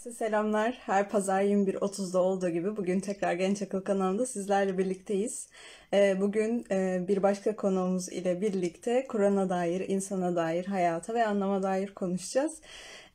[0.00, 0.78] Size selamlar.
[0.86, 5.48] Her pazar 21.30'da olduğu gibi bugün tekrar Genç Akıl kanalında sizlerle birlikteyiz.
[5.92, 11.62] Ee, Bugün e, bir başka konuğumuz ile birlikte Kur'an'a dair, insana dair, hayata ve anlama
[11.62, 12.60] dair konuşacağız.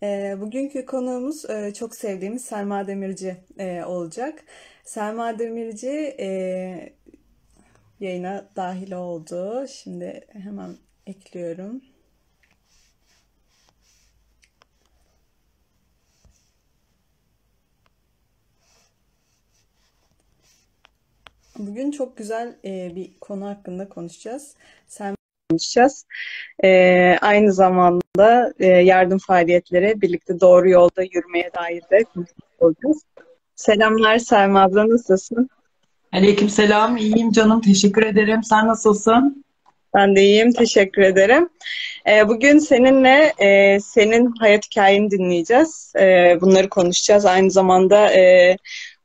[0.03, 4.43] Ee, Bugünkü konuğumuz e, çok sevdiğimiz Selma Demirci e, olacak.
[4.83, 6.15] Selma Demirci
[7.99, 9.65] yayına dahil oldu.
[9.67, 10.77] Şimdi hemen
[11.07, 11.81] ekliyorum.
[21.57, 24.55] Bugün çok güzel e, bir konu hakkında konuşacağız.
[24.87, 25.15] Sen
[25.49, 26.05] konuşacağız.
[26.63, 26.69] E,
[27.21, 33.01] aynı zamanda e, yardım faaliyetleri birlikte doğru yolda yürümeye dair de konuşmuş olacağız.
[33.55, 35.49] Selamlar Selma abla nasılsın?
[36.13, 36.97] Aleykümselam.
[36.97, 37.61] İyiyim canım.
[37.61, 38.43] Teşekkür ederim.
[38.43, 39.45] Sen nasılsın?
[39.93, 40.53] Ben de iyiyim.
[40.53, 41.49] Teşekkür ederim.
[42.07, 45.93] E, bugün seninle e, senin hayat hikayeni dinleyeceğiz.
[45.99, 47.25] E, bunları konuşacağız.
[47.25, 48.57] Aynı zamanda e,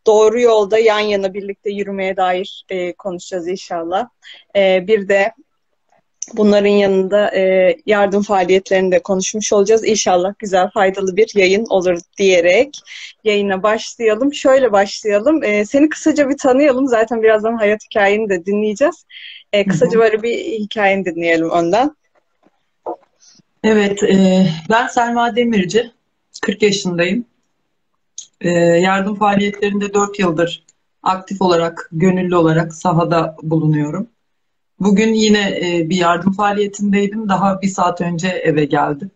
[0.06, 4.08] doğru yolda yan yana birlikte yürümeye dair e, konuşacağız inşallah.
[4.56, 5.33] E, bir de
[6.34, 9.84] bunların yanında e, yardım faaliyetlerini de konuşmuş olacağız.
[9.84, 12.78] İnşallah güzel, faydalı bir yayın olur diyerek
[13.25, 14.34] yayına başlayalım.
[14.34, 15.44] Şöyle başlayalım.
[15.44, 16.86] E, seni kısaca bir tanıyalım.
[16.86, 19.05] Zaten birazdan hayat hikayeni de dinleyeceğiz.
[19.53, 21.97] E, kısaca böyle bir hikayeni dinleyelim önden.
[23.64, 25.91] Evet, e, ben Selma Demirci.
[26.42, 27.25] 40 yaşındayım.
[28.41, 30.64] E, yardım faaliyetlerinde 4 yıldır
[31.02, 34.06] aktif olarak, gönüllü olarak sahada bulunuyorum.
[34.80, 37.28] Bugün yine e, bir yardım faaliyetindeydim.
[37.28, 39.10] Daha bir saat önce eve geldim.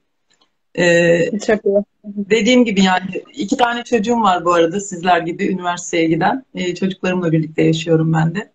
[0.78, 1.84] E, Çok iyi.
[2.04, 6.44] dediğim gibi yani iki tane çocuğum var bu arada sizler gibi üniversiteye giden.
[6.54, 8.52] E, çocuklarımla birlikte yaşıyorum ben de.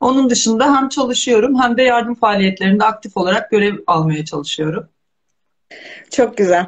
[0.00, 4.88] Onun dışında hem çalışıyorum hem de yardım faaliyetlerinde aktif olarak görev almaya çalışıyorum.
[6.10, 6.66] Çok güzel.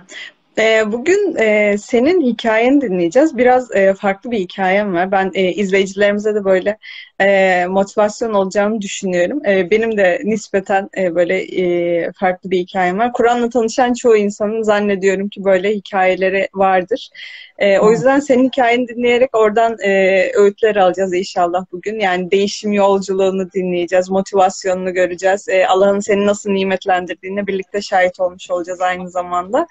[0.58, 3.36] Ee, Bugün e, senin hikayeni dinleyeceğiz.
[3.38, 5.12] Biraz e, farklı bir hikayem var.
[5.12, 6.78] Ben e, izleyicilerimize de böyle
[7.22, 9.46] e, motivasyon olacağını düşünüyorum.
[9.46, 13.12] E, benim de nispeten e, böyle e, farklı bir hikayem var.
[13.12, 17.10] Kur'an'la tanışan çoğu insanın zannediyorum ki böyle hikayeleri vardır.
[17.58, 22.00] E, o yüzden senin hikayeni dinleyerek oradan e, öğütler alacağız inşallah bugün.
[22.00, 25.48] Yani değişim yolculuğunu dinleyeceğiz, motivasyonunu göreceğiz.
[25.48, 29.66] E, Allah'ın seni nasıl nimetlendirdiğine birlikte şahit olmuş olacağız aynı zamanda.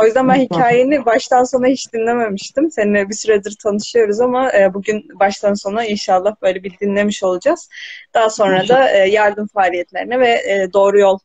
[0.00, 2.70] O yüzden ben hikayeni baştan sona hiç dinlememiştim.
[2.70, 7.68] Seninle bir süredir tanışıyoruz ama e, bugün baştan sona inşallah böyle bir dinlemiş olacağız.
[8.14, 11.18] Daha sonra da e, yardım faaliyetlerine ve e, doğru yol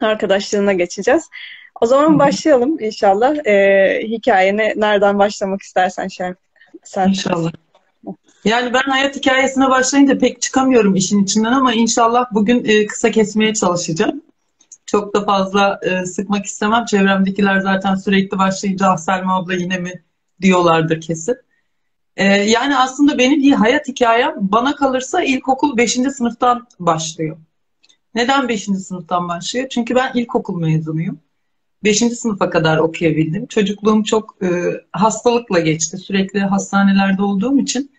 [0.00, 1.28] arkadaşlığına geçeceğiz.
[1.80, 3.46] O zaman başlayalım inşallah.
[3.46, 6.36] E, hikayene nereden başlamak istersen Şen,
[6.84, 7.08] sen.
[7.08, 7.52] İnşallah.
[8.44, 13.54] Yani ben hayat hikayesine başlayınca pek çıkamıyorum işin içinden ama inşallah bugün e, kısa kesmeye
[13.54, 14.22] çalışacağım.
[14.86, 16.84] Çok da fazla e, sıkmak istemem.
[16.84, 20.02] Çevremdekiler zaten sürekli başlayınca ah Selma abla yine mi
[20.42, 21.36] diyorlardır kesin.
[22.16, 25.92] E, yani aslında benim iyi hayat hikayem bana kalırsa ilkokul 5.
[25.92, 27.36] sınıftan başlıyor.
[28.14, 28.64] Neden 5.
[28.64, 29.68] sınıftan başlıyor?
[29.68, 31.20] Çünkü ben ilkokul mezunuyum.
[31.84, 31.98] 5.
[31.98, 33.46] sınıfa kadar okuyabildim.
[33.46, 34.48] Çocukluğum çok e,
[34.92, 35.98] hastalıkla geçti.
[35.98, 37.90] Sürekli hastanelerde olduğum için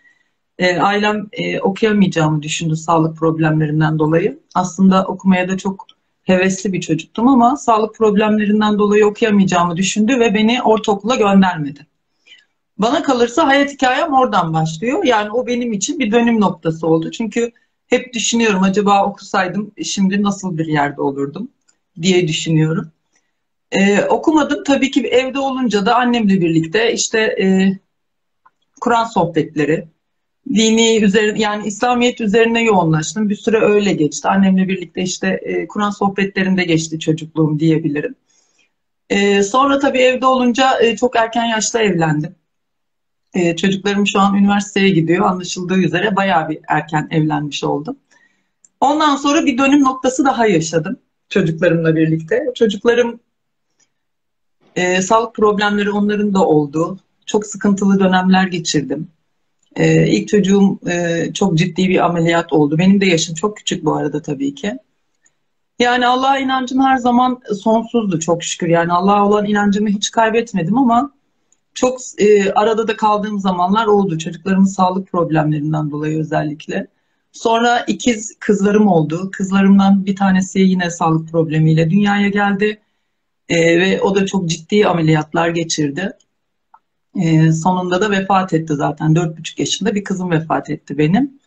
[0.60, 4.40] e, ailem e, okuyamayacağımı düşündü sağlık problemlerinden dolayı.
[4.56, 5.88] Aslında okumaya da çok
[6.24, 11.87] hevesli bir çocuktum ama sağlık problemlerinden dolayı okuyamayacağımı düşündü ve beni ortaokula göndermedi.
[12.78, 15.04] Bana kalırsa hayat hikayem oradan başlıyor.
[15.04, 17.12] Yani o benim için bir dönüm noktası oldu.
[17.12, 17.52] Çünkü
[17.88, 21.52] hep düşünüyorum acaba okusaydım şimdi nasıl bir yerde olurdum
[22.02, 22.92] diye düşünüyorum.
[23.72, 27.80] Ee, okumadım tabii ki evde olunca da annemle birlikte işte e,
[28.82, 29.88] Kur'an sohbetleri,
[30.54, 33.30] dini üzerine yani İslamiyet üzerine yoğunlaştım.
[33.30, 34.28] Bir süre öyle geçti.
[34.28, 38.16] Annemle birlikte işte e, Kur'an sohbetlerinde geçti çocukluğum diyebilirim.
[39.10, 42.36] E, sonra tabii evde olunca e, çok erken yaşta evlendim.
[43.34, 45.26] E, çocuklarım şu an üniversiteye gidiyor.
[45.26, 47.98] Anlaşıldığı üzere bayağı bir erken evlenmiş oldum.
[48.82, 51.00] Ondan sonra bir dönüm noktası daha yaşadım
[51.30, 52.46] çocuklarımla birlikte.
[52.56, 53.20] Çocuklarım
[54.76, 57.00] e, sağlık problemleri onların da oldu.
[57.26, 59.08] Çok sıkıntılı dönemler geçirdim.
[59.76, 62.78] Ee, ilk çocuğum e, çok ciddi bir ameliyat oldu.
[62.78, 64.78] Benim de yaşım çok küçük bu arada tabii ki.
[65.80, 68.68] Yani Allah'a inancım her zaman sonsuzdu çok şükür.
[68.68, 71.12] Yani Allah'a olan inancımı hiç kaybetmedim ama
[71.78, 74.18] çok e, arada da kaldığım zamanlar oldu.
[74.18, 76.88] Çocuklarımın sağlık problemlerinden dolayı özellikle.
[77.32, 79.32] Sonra ikiz kızlarım oldu.
[79.32, 82.82] Kızlarımdan bir tanesi yine sağlık problemiyle dünyaya geldi.
[83.50, 86.12] E, ve o da çok ciddi ameliyatlar geçirdi.
[87.16, 89.16] E, sonunda da vefat etti zaten.
[89.16, 91.40] Dört buçuk yaşında bir kızım vefat etti benim.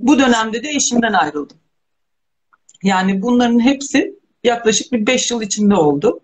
[0.00, 1.56] Bu dönemde de eşimden ayrıldım.
[2.82, 6.20] Yani bunların hepsi yaklaşık bir beş yıl içinde oldu.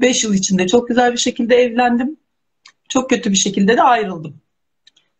[0.00, 2.21] Beş yıl içinde çok güzel bir şekilde evlendim.
[2.92, 4.40] Çok kötü bir şekilde de ayrıldım.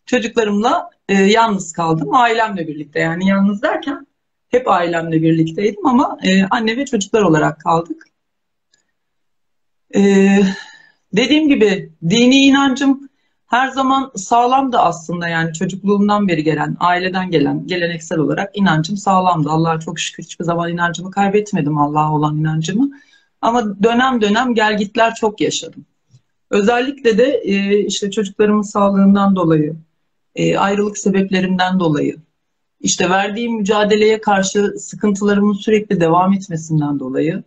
[0.07, 2.15] Çocuklarımla e, yalnız kaldım.
[2.15, 4.07] Ailemle birlikte yani yalnız derken
[4.49, 8.05] hep ailemle birlikteydim ama e, anne ve çocuklar olarak kaldık.
[9.95, 10.01] E,
[11.13, 13.09] dediğim gibi dini inancım
[13.47, 19.51] her zaman sağlamdı aslında yani çocukluğumdan beri gelen, aileden gelen, geleneksel olarak inancım sağlamdı.
[19.51, 22.91] Allah'a çok şükür hiçbir zaman inancımı kaybetmedim Allah'a olan inancımı.
[23.41, 25.87] Ama dönem dönem gelgitler çok yaşadım.
[26.53, 29.77] Özellikle de e, işte çocuklarımın sağlığından dolayı,
[30.35, 32.17] e, ayrılık sebeplerinden dolayı,
[32.81, 37.43] işte verdiğim mücadeleye karşı sıkıntılarımın sürekli devam etmesinden dolayı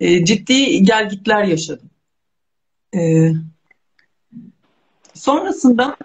[0.00, 1.90] e, ciddi gelgitler yaşadım.
[2.94, 3.32] E,
[5.14, 5.96] sonrasında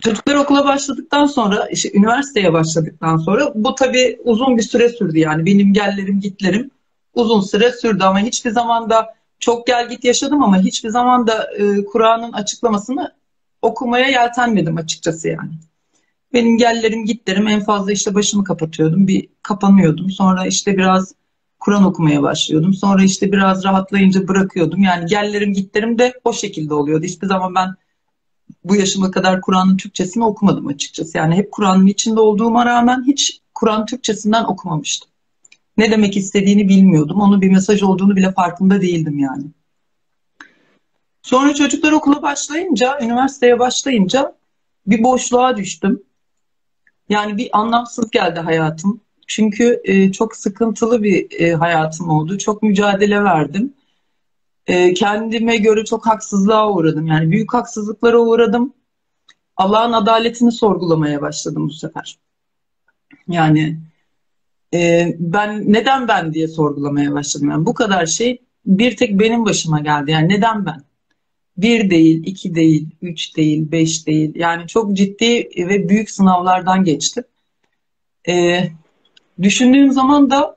[0.00, 5.46] çocuklar okula başladıktan sonra, işte üniversiteye başladıktan sonra bu tabii uzun bir süre sürdü yani
[5.46, 6.70] benim gellerim gitlerim
[7.14, 11.50] uzun süre sürdü ama hiçbir zaman da çok gel git yaşadım ama hiçbir zaman da
[11.58, 13.12] e, Kur'an'ın açıklamasını
[13.62, 15.50] okumaya yeltenmedim açıkçası yani.
[16.32, 19.08] Benim gellerim gitlerim en fazla işte başımı kapatıyordum.
[19.08, 20.10] Bir kapanıyordum.
[20.10, 21.14] Sonra işte biraz
[21.60, 22.74] Kur'an okumaya başlıyordum.
[22.74, 24.82] Sonra işte biraz rahatlayınca bırakıyordum.
[24.82, 27.04] Yani gellerim gitlerim de o şekilde oluyordu.
[27.04, 27.74] Hiçbir zaman ben
[28.64, 31.18] bu yaşıma kadar Kur'an'ın Türkçesini okumadım açıkçası.
[31.18, 35.11] Yani hep Kur'an'ın içinde olduğuma rağmen hiç Kur'an Türkçesinden okumamıştım.
[35.76, 37.20] Ne demek istediğini bilmiyordum.
[37.20, 39.44] Onun bir mesaj olduğunu bile farkında değildim yani.
[41.22, 44.36] Sonra çocuklar okula başlayınca, üniversiteye başlayınca
[44.86, 46.02] bir boşluğa düştüm.
[47.08, 49.00] Yani bir anlamsız geldi hayatım.
[49.26, 52.38] Çünkü e, çok sıkıntılı bir e, hayatım oldu.
[52.38, 53.74] Çok mücadele verdim.
[54.66, 57.06] E, kendime göre çok haksızlığa uğradım.
[57.06, 58.74] Yani büyük haksızlıklara uğradım.
[59.56, 62.18] Allah'ın adaletini sorgulamaya başladım bu sefer.
[63.28, 63.78] Yani
[64.74, 67.50] e, ben neden ben diye sorgulamaya başladım.
[67.50, 70.10] Yani bu kadar şey bir tek benim başıma geldi.
[70.10, 70.82] Yani neden ben?
[71.56, 74.32] Bir değil, iki değil, üç değil, beş değil.
[74.34, 77.24] Yani çok ciddi ve büyük sınavlardan geçtim.
[78.28, 78.68] Ee,
[79.42, 80.56] düşündüğüm zaman da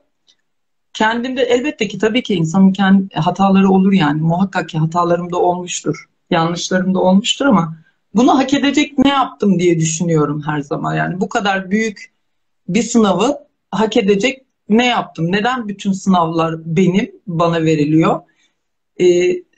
[0.92, 4.22] kendimde elbette ki tabii ki insanın kendi hataları olur yani.
[4.22, 6.08] Muhakkak ki hatalarım da olmuştur.
[6.30, 7.76] Yanlışlarım da olmuştur ama
[8.14, 10.94] bunu hak edecek ne yaptım diye düşünüyorum her zaman.
[10.94, 12.12] Yani bu kadar büyük
[12.68, 13.45] bir sınavı
[13.80, 15.32] hak edecek ne yaptım?
[15.32, 18.20] Neden bütün sınavlar benim, bana veriliyor?
[19.00, 19.06] Ee,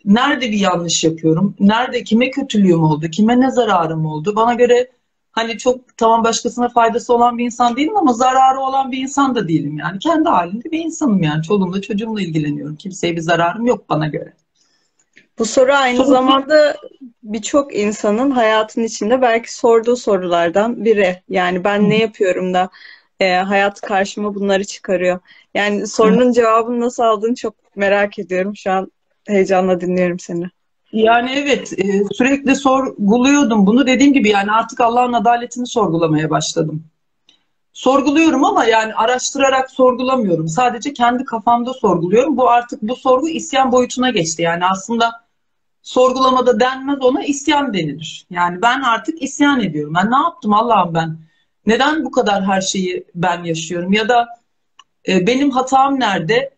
[0.04, 1.56] nerede bir yanlış yapıyorum?
[1.60, 3.08] Nerede kime kötülüğüm oldu?
[3.08, 4.36] Kime ne zararım oldu?
[4.36, 4.90] Bana göre
[5.32, 9.48] hani çok tamam başkasına faydası olan bir insan değilim ama zararı olan bir insan da
[9.48, 9.98] değilim yani.
[9.98, 11.42] Kendi halinde bir insanım yani.
[11.42, 12.76] Çoluğumla çocuğumla ilgileniyorum.
[12.76, 14.32] Kimseye bir zararım yok bana göre.
[15.38, 16.14] Bu soru aynı Sonuçta...
[16.14, 16.76] zamanda
[17.22, 21.22] birçok insanın hayatın içinde belki sorduğu sorulardan biri.
[21.28, 22.70] Yani ben ne yapıyorum da
[23.20, 25.20] e, hayat karşıma bunları çıkarıyor.
[25.54, 28.56] Yani sorunun cevabını nasıl aldığını çok merak ediyorum.
[28.56, 28.92] Şu an
[29.26, 30.44] heyecanla dinliyorum seni.
[30.92, 36.84] Yani evet e, sürekli sorguluyordum bunu dediğim gibi yani artık Allah'ın adaletini sorgulamaya başladım.
[37.72, 40.48] Sorguluyorum ama yani araştırarak sorgulamıyorum.
[40.48, 42.36] Sadece kendi kafamda sorguluyorum.
[42.36, 44.42] Bu artık bu sorgu isyan boyutuna geçti.
[44.42, 45.12] Yani aslında
[45.82, 48.26] sorgulamada denmez ona isyan denilir.
[48.30, 49.94] Yani ben artık isyan ediyorum.
[49.94, 51.27] Ben ne yaptım Allah'ım ben?
[51.68, 53.92] Neden bu kadar her şeyi ben yaşıyorum?
[53.92, 54.28] Ya da
[55.08, 56.50] e, benim hatam nerede?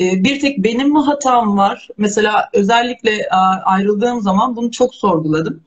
[0.00, 1.88] E, bir tek benim mi hatam var?
[1.96, 3.30] Mesela özellikle e,
[3.64, 5.62] ayrıldığım zaman bunu çok sorguladım.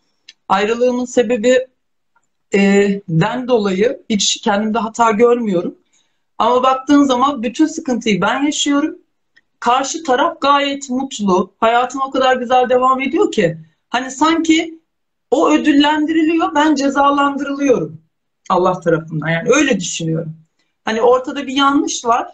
[0.47, 1.67] Ayrılığımın sebebi
[2.53, 2.61] e,
[3.09, 5.75] den dolayı hiç kendimde hata görmüyorum.
[6.37, 8.95] Ama baktığın zaman bütün sıkıntıyı ben yaşıyorum.
[9.59, 11.53] Karşı taraf gayet mutlu.
[11.59, 13.57] Hayatım o kadar güzel devam ediyor ki.
[13.89, 14.79] Hani sanki
[15.31, 17.98] o ödüllendiriliyor, ben cezalandırılıyorum.
[18.49, 19.27] Allah tarafından.
[19.27, 20.35] Yani öyle düşünüyorum.
[20.85, 22.27] Hani ortada bir yanlış var.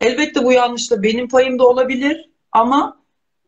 [0.00, 2.96] Elbette bu yanlış da benim payımda olabilir ama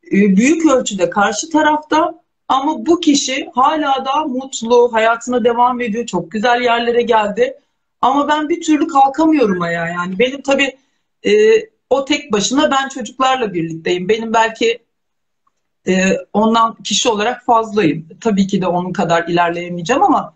[0.06, 6.30] e, büyük ölçüde karşı tarafta ama bu kişi hala da mutlu, hayatına devam ediyor, çok
[6.30, 7.58] güzel yerlere geldi.
[8.00, 10.18] Ama ben bir türlü kalkamıyorum ayağa yani.
[10.18, 10.76] Benim tabii
[11.26, 11.32] e,
[11.90, 14.08] o tek başına ben çocuklarla birlikteyim.
[14.08, 14.78] Benim belki
[15.88, 18.08] e, ondan kişi olarak fazlayım.
[18.20, 20.34] Tabii ki de onun kadar ilerleyemeyeceğim ama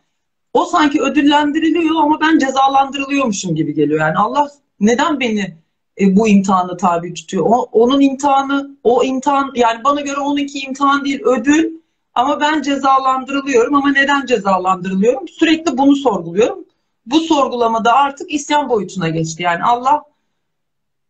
[0.55, 4.01] o sanki ödüllendiriliyor ama ben cezalandırılıyormuşum gibi geliyor.
[4.01, 5.57] Yani Allah neden beni
[6.01, 7.45] e, bu imtihana tabi tutuyor?
[7.47, 11.71] O, onun imtihanı, o imtihan yani bana göre onunki imtihan değil ödül
[12.15, 15.29] ama ben cezalandırılıyorum ama neden cezalandırılıyorum?
[15.29, 16.65] Sürekli bunu sorguluyorum.
[17.07, 19.43] Bu sorgulamada artık isyan boyutuna geçti.
[19.43, 20.03] Yani Allah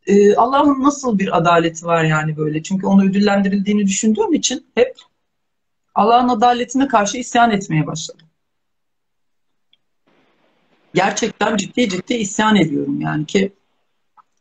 [0.06, 2.62] e, Allah'ın nasıl bir adaleti var yani böyle?
[2.62, 4.96] Çünkü onu ödüllendirildiğini düşündüğüm için hep
[5.94, 8.26] Allah'ın adaletine karşı isyan etmeye başladım
[10.94, 13.52] gerçekten ciddi ciddi isyan ediyorum yani ki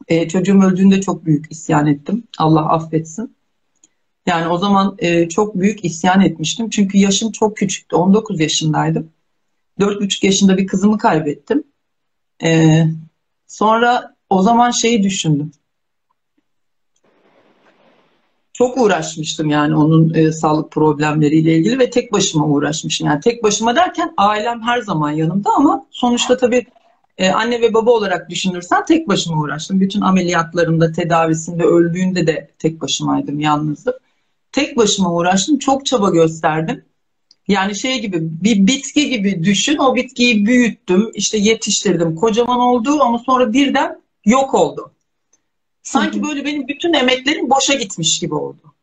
[0.08, 2.24] e, çocuğum öldüğünde çok büyük isyan ettim.
[2.38, 3.36] Allah affetsin.
[4.26, 6.70] Yani o zaman e, çok büyük isyan etmiştim.
[6.70, 7.96] Çünkü yaşım çok küçüktü.
[7.96, 9.10] 19 yaşındaydım.
[9.80, 11.64] 4,5 yaşında bir kızımı kaybettim.
[12.44, 12.84] E,
[13.48, 15.52] sonra o zaman şeyi düşündüm.
[18.54, 23.08] Çok uğraşmıştım yani onun e, sağlık problemleriyle ilgili ve tek başıma uğraşmışım.
[23.08, 26.66] Yani tek başıma derken ailem her zaman yanımda ama sonuçta tabii
[27.18, 29.82] e, anne ve baba olarak düşünürsen tek başıma uğraştım.
[29.82, 33.94] Bütün ameliyatlarımda, tedavisinde, öldüğünde de tek başımaydım, yalnızdım.
[34.52, 36.86] Tek başıma uğraştım, çok çaba gösterdim.
[37.48, 43.20] Yani şey gibi bir bitki gibi düşün, o bitkiyi büyüttüm, işte yetiştirdim, kocaman oldu ama
[43.20, 44.93] sonra birden yok oldu.
[45.84, 48.74] Sanki böyle benim bütün emeklerim boşa gitmiş gibi oldu.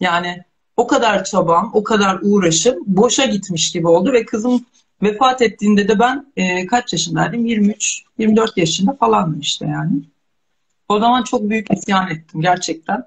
[0.00, 0.44] Yani
[0.76, 4.66] o kadar çabam, o kadar uğraşım boşa gitmiş gibi oldu ve kızım
[5.02, 7.46] vefat ettiğinde de ben e, kaç yaşındaydım?
[7.46, 9.92] 23, 24 yaşında falandım işte yani.
[10.88, 13.06] O zaman çok büyük isyan ettim gerçekten.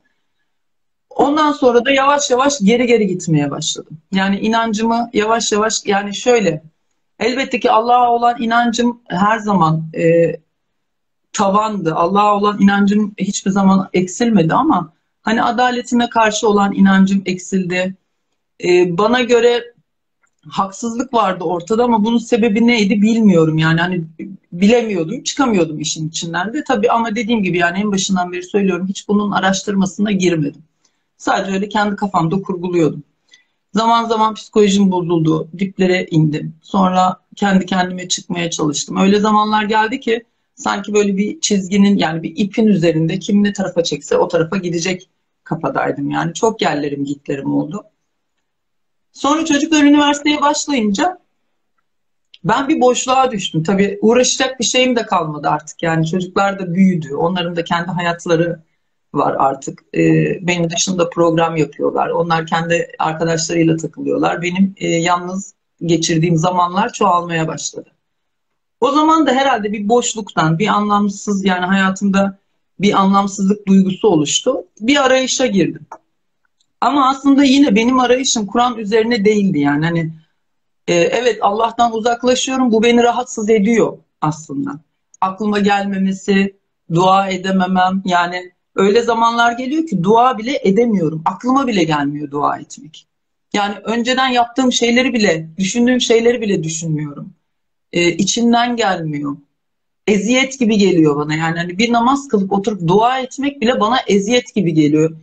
[1.10, 3.98] Ondan sonra da yavaş yavaş geri geri gitmeye başladım.
[4.12, 6.64] Yani inancımı yavaş yavaş yani şöyle
[7.20, 10.36] elbette ki Allah'a olan inancım her zaman e,
[11.36, 11.96] tavandı.
[11.96, 17.96] Allah'a olan inancım hiçbir zaman eksilmedi ama hani adaletine karşı olan inancım eksildi.
[18.64, 19.64] Ee, bana göre
[20.50, 24.04] haksızlık vardı ortada ama bunun sebebi neydi bilmiyorum yani hani
[24.52, 29.08] bilemiyordum çıkamıyordum işin içinden de tabii ama dediğim gibi yani en başından beri söylüyorum hiç
[29.08, 30.64] bunun araştırmasına girmedim.
[31.18, 33.04] Sadece öyle kendi kafamda kurguluyordum.
[33.74, 36.56] Zaman zaman psikolojim bozuldu, diplere indim.
[36.62, 38.98] Sonra kendi kendime çıkmaya çalıştım.
[38.98, 40.24] Öyle zamanlar geldi ki
[40.56, 45.10] sanki böyle bir çizginin yani bir ipin üzerinde kim ne tarafa çekse o tarafa gidecek
[45.44, 46.12] kafadaydım.
[46.12, 47.84] Yani çok yerlerim gitlerim oldu.
[49.12, 51.20] Sonra çocuklar üniversiteye başlayınca
[52.44, 53.64] ben bir boşluğa düştüm.
[53.64, 55.84] Tabii uğraşacak bir şeyim de kalmadı artık.
[55.84, 57.16] Yani çocuklar da büyüdü.
[57.16, 58.60] Onların da kendi hayatları
[59.14, 59.84] var artık.
[59.96, 62.10] Ee, benim dışında program yapıyorlar.
[62.10, 64.42] Onlar kendi arkadaşlarıyla takılıyorlar.
[64.42, 65.54] Benim e, yalnız
[65.86, 67.95] geçirdiğim zamanlar çoğalmaya başladı.
[68.82, 72.38] O zaman da herhalde bir boşluktan, bir anlamsız yani hayatımda
[72.80, 74.66] bir anlamsızlık duygusu oluştu.
[74.80, 75.86] Bir arayışa girdim.
[76.82, 79.86] Ama aslında yine benim arayışım Kur'an üzerine değildi yani.
[79.86, 80.12] Hani
[80.88, 84.72] e, evet Allah'tan uzaklaşıyorum bu beni rahatsız ediyor aslında.
[85.22, 86.56] Aklıma gelmemesi,
[86.94, 91.22] dua edememem yani öyle zamanlar geliyor ki dua bile edemiyorum.
[91.26, 93.08] Aklıma bile gelmiyor dua etmek.
[93.54, 97.35] Yani önceden yaptığım şeyleri bile, düşündüğüm şeyleri bile düşünmüyorum
[97.96, 99.38] e, içinden gelmiyor.
[100.08, 104.56] Eziyet gibi geliyor bana yani hani bir namaz kılıp oturup dua etmek bile bana eziyet
[104.56, 105.18] gibi geliyor.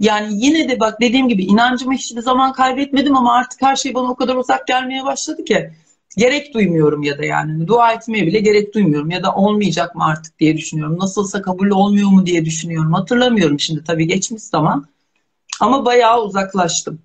[0.00, 4.10] Yani yine de bak dediğim gibi inancımı hiçbir zaman kaybetmedim ama artık her şey bana
[4.10, 5.70] o kadar uzak gelmeye başladı ki
[6.16, 10.04] gerek duymuyorum ya da yani hani dua etmeye bile gerek duymuyorum ya da olmayacak mı
[10.04, 10.98] artık diye düşünüyorum.
[10.98, 12.92] Nasılsa kabul olmuyor mu diye düşünüyorum.
[12.92, 14.86] Hatırlamıyorum şimdi tabii geçmiş zaman.
[15.60, 16.98] Ama bayağı uzaklaştım.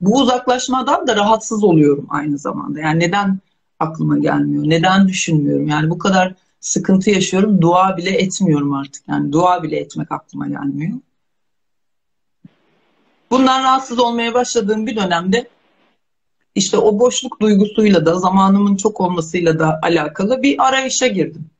[0.00, 2.80] Bu uzaklaşmadan da rahatsız oluyorum aynı zamanda.
[2.80, 3.38] Yani neden
[3.80, 4.64] aklıma gelmiyor.
[4.66, 5.68] Neden düşünmüyorum?
[5.68, 7.62] Yani bu kadar sıkıntı yaşıyorum.
[7.62, 9.08] Dua bile etmiyorum artık.
[9.08, 10.98] Yani dua bile etmek aklıma gelmiyor.
[13.30, 15.48] Bundan rahatsız olmaya başladığım bir dönemde
[16.54, 21.50] işte o boşluk duygusuyla da zamanımın çok olmasıyla da alakalı bir arayışa girdim.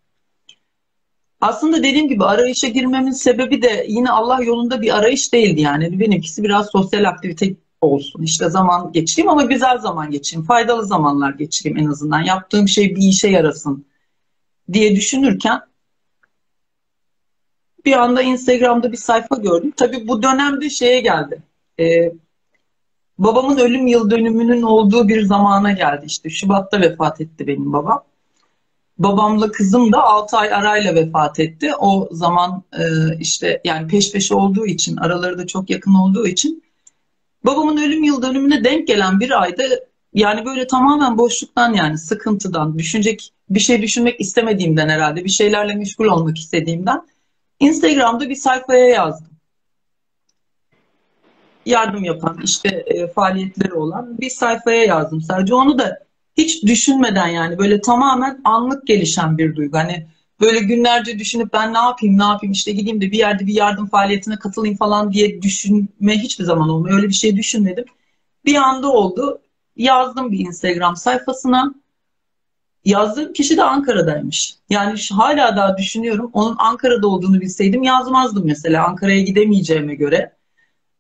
[1.40, 6.00] Aslında dediğim gibi arayışa girmemin sebebi de yine Allah yolunda bir arayış değildi yani.
[6.00, 8.22] Benimkisi biraz sosyal aktivite olsun.
[8.22, 10.46] İşte zaman geçireyim ama güzel zaman geçireyim.
[10.46, 12.20] Faydalı zamanlar geçireyim en azından.
[12.20, 13.84] Yaptığım şey bir işe yarasın
[14.72, 15.60] diye düşünürken
[17.84, 19.72] bir anda Instagram'da bir sayfa gördüm.
[19.76, 21.42] Tabii bu dönemde şeye geldi.
[21.80, 22.12] Ee,
[23.18, 26.06] babamın ölüm yıl dönümünün olduğu bir zamana geldi.
[26.06, 28.04] İşte Şubat'ta vefat etti benim babam.
[28.98, 31.74] Babamla kızım da 6 ay arayla vefat etti.
[31.74, 32.82] O zaman e,
[33.20, 36.62] işte yani peş peşe olduğu için, araları da çok yakın olduğu için
[37.44, 39.62] Babamın ölüm yıl dönümüne denk gelen bir ayda
[40.14, 46.06] yani böyle tamamen boşluktan yani sıkıntıdan, düşünecek bir şey düşünmek istemediğimden herhalde, bir şeylerle meşgul
[46.06, 47.02] olmak istediğimden
[47.60, 49.30] Instagram'da bir sayfaya yazdım.
[51.66, 55.20] Yardım yapan, işte e, faaliyetleri olan bir sayfaya yazdım.
[55.20, 55.98] Sadece onu da
[56.36, 59.78] hiç düşünmeden yani böyle tamamen anlık gelişen bir duygu.
[59.78, 60.06] Hani
[60.40, 63.86] böyle günlerce düşünüp ben ne yapayım ne yapayım işte gideyim de bir yerde bir yardım
[63.86, 66.96] faaliyetine katılayım falan diye düşünme hiçbir zaman olmuyor.
[66.96, 67.84] Öyle bir şey düşünmedim.
[68.44, 69.40] Bir anda oldu.
[69.76, 71.74] Yazdım bir Instagram sayfasına.
[72.84, 74.54] Yazdığım kişi de Ankara'daymış.
[74.70, 76.30] Yani hala daha düşünüyorum.
[76.32, 78.86] Onun Ankara'da olduğunu bilseydim yazmazdım mesela.
[78.86, 80.36] Ankara'ya gidemeyeceğime göre.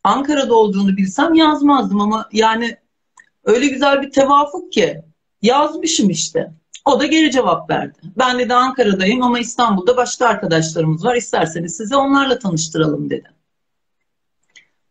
[0.04, 2.76] Ankara'da olduğunu bilsem yazmazdım ama yani
[3.44, 5.02] öyle güzel bir tevafuk ki
[5.42, 6.52] yazmışım işte.
[6.90, 7.98] O da geri cevap verdi.
[8.18, 11.14] Ben de Ankara'dayım ama İstanbul'da başka arkadaşlarımız var.
[11.14, 13.30] İsterseniz size onlarla tanıştıralım dedi.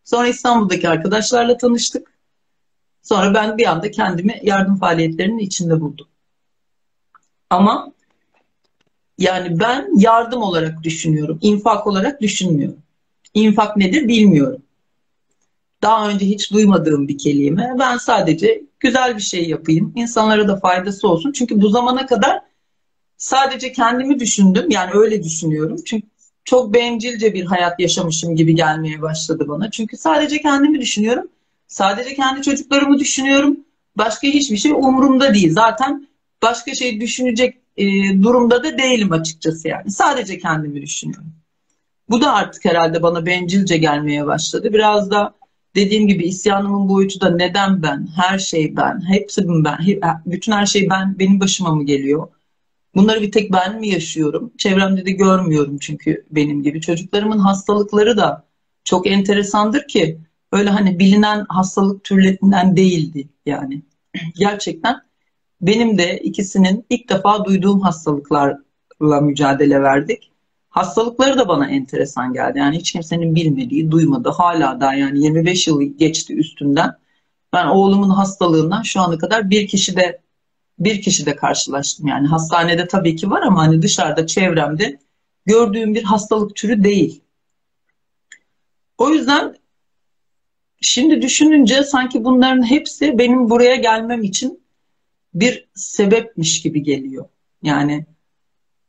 [0.04, 2.12] Sonra İstanbul'daki arkadaşlarla tanıştık.
[3.02, 6.06] Sonra ben bir anda kendimi yardım faaliyetlerinin içinde buldum.
[7.50, 7.92] Ama
[9.18, 11.38] yani ben yardım olarak düşünüyorum.
[11.42, 12.82] infak olarak düşünmüyorum.
[13.34, 14.62] İnfak nedir bilmiyorum.
[15.82, 17.74] Daha önce hiç duymadığım bir kelime.
[17.78, 19.92] Ben sadece güzel bir şey yapayım.
[19.96, 21.32] insanlara da faydası olsun.
[21.32, 22.40] Çünkü bu zamana kadar
[23.16, 24.70] sadece kendimi düşündüm.
[24.70, 25.76] Yani öyle düşünüyorum.
[25.86, 26.06] Çünkü
[26.44, 29.70] çok bencilce bir hayat yaşamışım gibi gelmeye başladı bana.
[29.70, 31.28] Çünkü sadece kendimi düşünüyorum.
[31.68, 33.56] Sadece kendi çocuklarımı düşünüyorum.
[33.98, 35.52] Başka hiçbir şey umurumda değil.
[35.52, 36.08] Zaten
[36.42, 37.86] başka şey düşünecek e,
[38.22, 39.90] durumda da değilim açıkçası yani.
[39.90, 41.32] Sadece kendimi düşünüyorum.
[42.08, 44.72] Bu da artık herhalde bana bencilce gelmeye başladı.
[44.72, 45.34] Biraz da
[45.74, 49.78] dediğim gibi isyanımın boyutu da neden ben, her şey ben, hepsi ben,
[50.26, 52.28] bütün her şey ben, benim başıma mı geliyor?
[52.94, 54.52] Bunları bir tek ben mi yaşıyorum?
[54.58, 56.80] Çevremde de görmüyorum çünkü benim gibi.
[56.80, 58.44] Çocuklarımın hastalıkları da
[58.84, 60.18] çok enteresandır ki
[60.52, 63.82] öyle hani bilinen hastalık türlerinden değildi yani.
[64.38, 64.96] Gerçekten
[65.60, 70.30] benim de ikisinin ilk defa duyduğum hastalıklarla mücadele verdik.
[70.70, 72.58] Hastalıkları da bana enteresan geldi.
[72.58, 76.96] Yani hiç kimsenin bilmediği, duymadığı hala da yani 25 yıl geçti üstünden.
[77.52, 80.20] Ben oğlumun hastalığından şu ana kadar bir kişi de
[80.78, 82.06] bir kişi de karşılaştım.
[82.06, 84.98] Yani hastanede tabii ki var ama hani dışarıda çevremde
[85.46, 87.22] gördüğüm bir hastalık türü değil.
[88.98, 89.56] O yüzden
[90.80, 94.62] şimdi düşününce sanki bunların hepsi benim buraya gelmem için
[95.34, 97.28] bir sebepmiş gibi geliyor.
[97.62, 98.06] Yani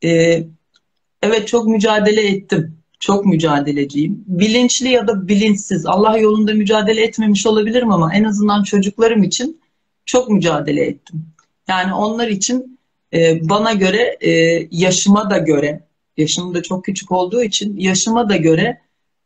[0.04, 0.44] e,
[1.22, 2.78] evet çok mücadele ettim.
[3.00, 4.24] Çok mücadeleciyim.
[4.28, 9.62] Bilinçli ya da bilinçsiz Allah yolunda mücadele etmemiş olabilirim ama en azından çocuklarım için
[10.06, 11.26] çok mücadele ettim.
[11.68, 12.80] Yani onlar için
[13.14, 14.32] e, bana göre e,
[14.72, 15.88] yaşıma da göre,
[16.18, 18.82] yaşım da çok küçük olduğu için yaşıma da göre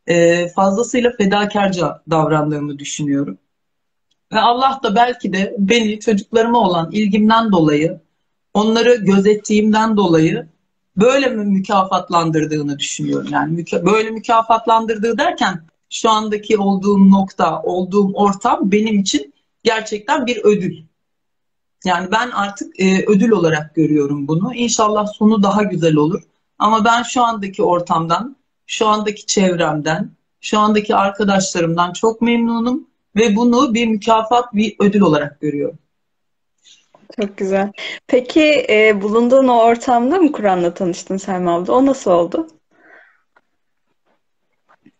[0.06, 3.38] e, fazlasıyla fedakarca davrandığımı düşünüyorum.
[4.32, 8.00] Ve Allah da belki de beni çocuklarıma olan ilgimden dolayı,
[8.54, 10.46] onları gözettiğimden dolayı
[10.96, 13.28] böyle mi mükafatlandırdığını düşünüyorum.
[13.32, 20.44] Yani müka böyle mükafatlandırdığı derken şu andaki olduğum nokta, olduğum ortam benim için gerçekten bir
[20.44, 20.76] ödül.
[21.84, 24.54] Yani ben artık e, ödül olarak görüyorum bunu.
[24.54, 26.22] İnşallah sonu daha güzel olur.
[26.58, 33.74] Ama ben şu andaki ortamdan, şu andaki çevremden, şu andaki arkadaşlarımdan çok memnunum ve bunu
[33.74, 35.78] bir mükafat, bir ödül olarak görüyorum.
[37.20, 37.72] Çok güzel.
[38.06, 41.72] Peki e, bulunduğun o ortamda mı Kur'an'la tanıştın Selma abla?
[41.72, 42.48] O nasıl oldu?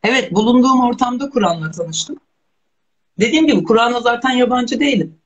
[0.05, 2.17] Evet, bulunduğum ortamda Kur'an'la tanıştım.
[3.21, 5.19] Dediğim gibi Kur'an'a zaten yabancı değilim.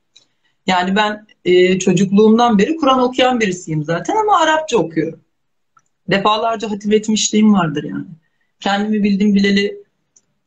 [0.67, 5.21] Yani ben e, çocukluğumdan beri Kur'an okuyan birisiyim zaten ama Arapça okuyorum.
[6.11, 8.07] Defalarca hatim etmişliğim vardır yani.
[8.61, 9.83] Kendimi bildim bileli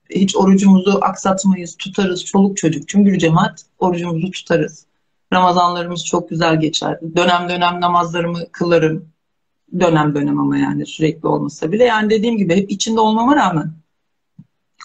[0.09, 2.25] hiç orucumuzu aksatmayız, tutarız.
[2.25, 4.85] Çoluk çocuk, cümbür cemaat orucumuzu tutarız.
[5.33, 6.99] Ramazanlarımız çok güzel geçer.
[7.15, 9.13] Dönem dönem namazlarımı kılarım.
[9.79, 11.83] Dönem dönem ama yani sürekli olmasa bile.
[11.83, 13.73] Yani dediğim gibi hep içinde olmama rağmen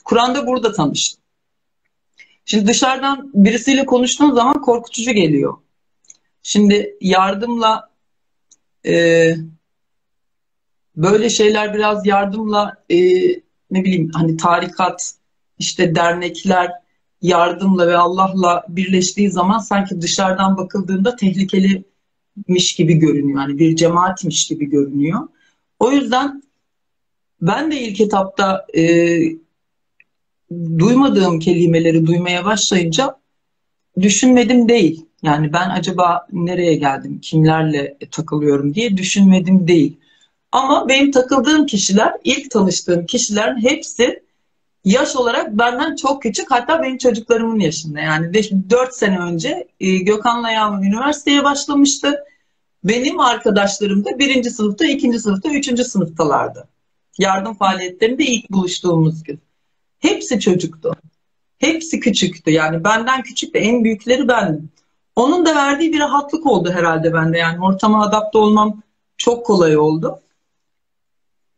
[0.04, 1.22] Kur'an'da burada tanıştım.
[2.44, 5.54] Şimdi dışarıdan birisiyle konuştuğun zaman korkutucu geliyor.
[6.42, 7.90] Şimdi yardımla
[8.87, 9.30] e,
[10.96, 12.96] böyle şeyler biraz yardımla e,
[13.70, 15.14] ne bileyim hani tarikat
[15.58, 16.70] işte dernekler
[17.22, 23.40] yardımla ve Allah'la birleştiği zaman sanki dışarıdan bakıldığında tehlikelimiş gibi görünüyor.
[23.40, 25.20] Yani bir cemaatmiş gibi görünüyor.
[25.78, 26.42] O yüzden
[27.42, 29.18] ben de ilk etapta e,
[30.78, 33.16] duymadığım kelimeleri duymaya başlayınca
[34.00, 35.07] düşünmedim değil.
[35.22, 39.96] Yani ben acaba nereye geldim, kimlerle takılıyorum diye düşünmedim değil.
[40.52, 44.22] Ama benim takıldığım kişiler, ilk tanıştığım kişilerin hepsi
[44.84, 46.50] yaş olarak benden çok küçük.
[46.50, 48.00] Hatta benim çocuklarımın yaşında.
[48.00, 48.34] Yani
[48.70, 52.24] 4 sene önce e, Gökhan'la Yağmur üniversiteye başlamıştı.
[52.84, 56.68] Benim arkadaşlarım da birinci sınıfta, ikinci sınıfta, üçüncü sınıftalardı.
[57.18, 59.40] Yardım faaliyetlerinde ilk buluştuğumuz gün.
[59.98, 60.92] Hepsi çocuktu.
[61.58, 62.50] Hepsi küçüktü.
[62.50, 64.70] Yani benden küçük de en büyükleri bendim.
[65.16, 67.38] Onun da verdiği bir rahatlık oldu herhalde bende.
[67.38, 68.82] Yani ortama adapte olmam
[69.16, 70.20] çok kolay oldu.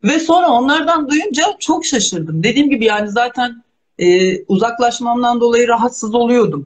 [0.03, 2.43] Ve sonra onlardan duyunca çok şaşırdım.
[2.43, 3.63] Dediğim gibi yani zaten
[3.99, 6.65] e, uzaklaşmamdan dolayı rahatsız oluyordum.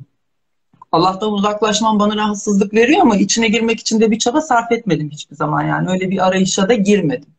[0.91, 5.35] Allah'tan uzaklaşmam bana rahatsızlık veriyor ama içine girmek için de bir çaba sarf etmedim hiçbir
[5.35, 5.89] zaman yani.
[5.89, 7.29] Öyle bir arayışa da girmedim.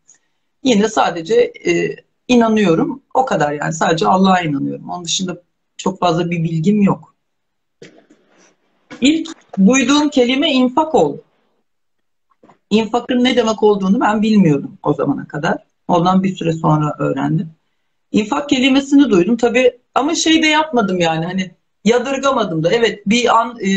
[0.63, 1.35] Yine sadece
[1.67, 1.97] e,
[2.29, 3.03] inanıyorum.
[3.15, 3.73] O kadar yani.
[3.73, 4.91] Sadece Allah'a inanıyorum.
[4.91, 5.43] Onun dışında
[5.77, 7.15] çok fazla bir bilgim yok.
[9.01, 9.29] İlk
[9.67, 11.23] duyduğum kelime infak oldu.
[12.71, 15.59] İnfakın ne demek olduğunu ben bilmiyordum o zamana kadar.
[15.89, 17.51] Ondan bir süre sonra öğrendim.
[18.13, 19.37] İnfak kelimesini duydum.
[19.37, 21.51] Tabii Ama şey de yapmadım yani hani
[21.85, 22.73] yadırgamadım da.
[22.73, 23.71] Evet bir an e,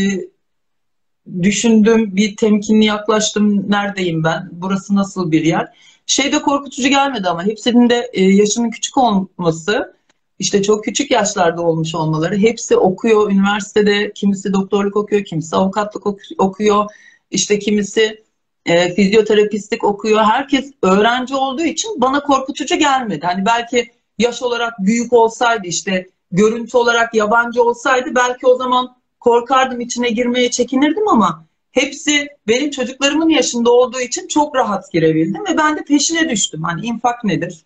[1.41, 3.71] düşündüm, bir temkinli yaklaştım.
[3.71, 4.49] Neredeyim ben?
[4.51, 5.67] Burası nasıl bir yer?
[6.05, 9.95] Şey de korkutucu gelmedi ama hepsinin de e, yaşının küçük olması,
[10.39, 12.37] işte çok küçük yaşlarda olmuş olmaları.
[12.37, 16.03] Hepsi okuyor üniversitede, kimisi doktorluk okuyor, kimisi avukatlık
[16.37, 16.85] okuyor,
[17.31, 18.23] işte kimisi
[18.65, 20.23] e, fizyoterapistlik okuyor.
[20.23, 23.25] Herkes öğrenci olduğu için bana korkutucu gelmedi.
[23.25, 29.81] Hani belki yaş olarak büyük olsaydı işte görüntü olarak yabancı olsaydı belki o zaman korkardım
[29.81, 35.77] içine girmeye çekinirdim ama hepsi benim çocuklarımın yaşında olduğu için çok rahat girebildim ve ben
[35.77, 36.63] de peşine düştüm.
[36.63, 37.65] Hani infak nedir?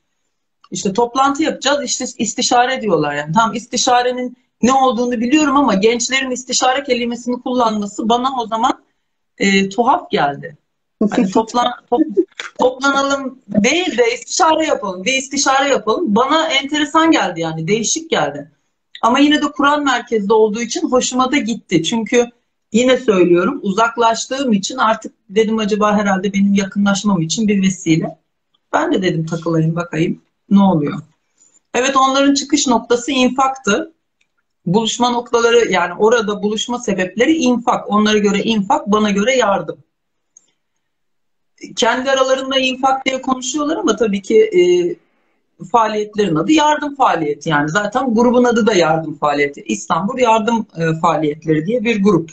[0.72, 3.34] İşte toplantı yapacağız işte istişare diyorlar yani.
[3.34, 8.84] Tam istişarenin ne olduğunu biliyorum ama gençlerin istişare kelimesini kullanması bana o zaman
[9.38, 10.58] e, tuhaf geldi.
[11.12, 12.02] Hani toplan, top,
[12.60, 15.06] toplanalım değil de istişare yapalım.
[15.06, 16.16] Bir istişare yapalım.
[16.16, 17.68] Bana enteresan geldi yani.
[17.68, 18.52] Değişik geldi.
[19.02, 21.84] Ama yine de Kur'an merkezde olduğu için hoşuma da gitti.
[21.84, 22.30] Çünkü
[22.72, 28.18] yine söylüyorum uzaklaştığım için artık dedim acaba herhalde benim yakınlaşmam için bir vesile.
[28.74, 31.00] Ben de dedim takılayım bakayım ne oluyor.
[31.74, 33.94] Evet onların çıkış noktası infaktı.
[34.66, 37.90] Buluşma noktaları yani orada buluşma sebepleri infak.
[37.90, 39.78] Onlara göre infak, bana göre yardım
[41.76, 44.62] kendi aralarında infak diye konuşuyorlar ama tabii ki e,
[45.66, 49.62] faaliyetlerin adı yardım faaliyeti yani zaten grubun adı da yardım faaliyeti.
[49.62, 52.30] İstanbul Yardım e, Faaliyetleri diye bir grup.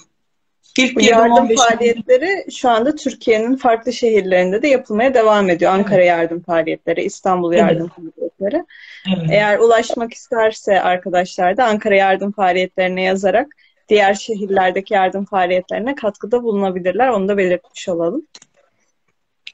[0.79, 5.73] İlk Bu yardım faaliyetleri şu anda Türkiye'nin farklı şehirlerinde de yapılmaya devam ediyor.
[5.73, 6.09] Ankara evet.
[6.09, 8.15] Yardım Faaliyetleri, İstanbul Yardım evet.
[8.15, 8.65] Faaliyetleri.
[9.17, 9.31] Evet.
[9.31, 13.47] Eğer ulaşmak isterse arkadaşlar da Ankara Yardım Faaliyetlerine yazarak
[13.89, 17.09] diğer şehirlerdeki yardım faaliyetlerine katkıda bulunabilirler.
[17.09, 18.27] Onu da belirtmiş olalım.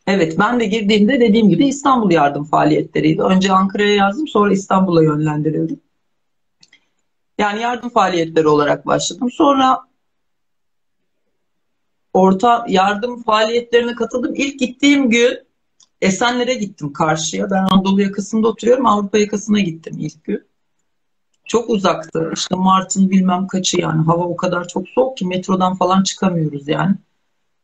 [0.06, 3.22] Evet ben de girdiğimde dediğim gibi İstanbul yardım faaliyetleriydi.
[3.22, 5.80] Önce Ankara'ya yazdım sonra İstanbul'a yönlendirildim.
[7.38, 9.30] Yani yardım faaliyetleri olarak başladım.
[9.30, 9.80] Sonra
[12.12, 14.34] orta yardım faaliyetlerine katıldım.
[14.34, 15.46] İlk gittiğim gün
[16.00, 17.50] Esenler'e gittim karşıya.
[17.50, 18.86] Ben Anadolu yakasında oturuyorum.
[18.86, 20.46] Avrupa yakasına gittim ilk gün.
[21.44, 22.30] Çok uzaktı.
[22.34, 24.04] İşte Mart'ın bilmem kaçı yani.
[24.04, 26.94] Hava o kadar çok soğuk ki metrodan falan çıkamıyoruz yani.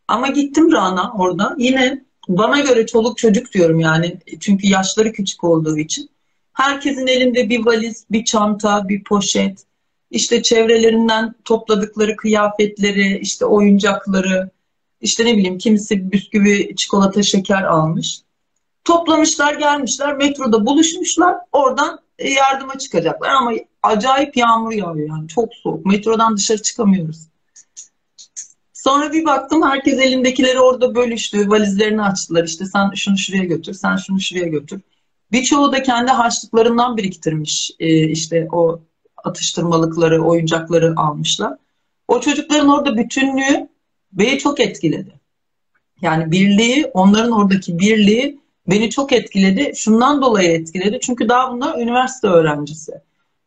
[0.08, 1.54] Ama gittim Rana orada.
[1.58, 4.16] Yine bana göre çoluk çocuk diyorum yani.
[4.40, 6.10] Çünkü yaşları küçük olduğu için.
[6.52, 9.64] Herkesin elinde bir valiz, bir çanta, bir poşet.
[10.10, 14.50] İşte çevrelerinden topladıkları kıyafetleri, işte oyuncakları,
[15.00, 18.20] işte ne bileyim kimisi bisküvi, çikolata, şeker almış.
[18.84, 21.36] Toplamışlar, gelmişler, metroda buluşmuşlar.
[21.52, 25.28] Oradan yardıma çıkacaklar ama acayip yağmur yağıyor yani.
[25.28, 25.86] Çok soğuk.
[25.86, 27.31] Metrodan dışarı çıkamıyoruz.
[28.82, 31.50] Sonra bir baktım herkes elindekileri orada bölüştü.
[31.50, 32.44] Valizlerini açtılar.
[32.44, 34.80] İşte sen şunu şuraya götür, sen şunu şuraya götür.
[35.32, 37.70] Birçoğu da kendi harçlıklarından biriktirmiş.
[37.80, 38.80] Ee, işte o
[39.24, 41.56] atıştırmalıkları, oyuncakları almışlar.
[42.08, 43.68] O çocukların orada bütünlüğü
[44.12, 45.20] beni çok etkiledi.
[46.00, 49.72] Yani birliği, onların oradaki birliği beni çok etkiledi.
[49.76, 50.98] Şundan dolayı etkiledi.
[51.02, 52.92] Çünkü daha bunlar üniversite öğrencisi.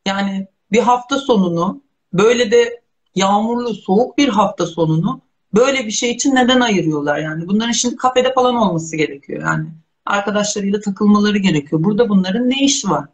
[0.06, 1.82] Yani bir hafta sonunu
[2.14, 2.82] böyle de
[3.16, 7.48] yağmurlu, soğuk bir hafta sonunu böyle bir şey için neden ayırıyorlar yani?
[7.48, 9.68] Bunların şimdi kafede falan olması gerekiyor yani.
[10.06, 11.84] Arkadaşlarıyla takılmaları gerekiyor.
[11.84, 13.06] Burada bunların ne işi var?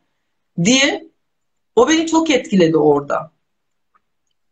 [0.63, 1.07] Diye
[1.75, 3.31] o beni çok etkiledi orada.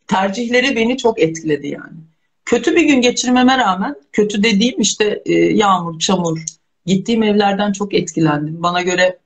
[0.07, 1.97] Tercihleri beni çok etkiledi yani.
[2.45, 6.45] Kötü bir gün geçirmeme rağmen, kötü dediğim işte e, yağmur, çamur,
[6.85, 8.63] gittiğim evlerden çok etkilendim.
[8.63, 9.19] Bana göre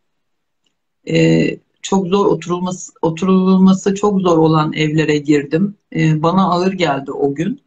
[1.10, 1.46] e,
[1.82, 5.76] çok zor oturulması, oturulması çok zor olan evlere girdim.
[5.96, 7.63] E, bana ağır geldi o gün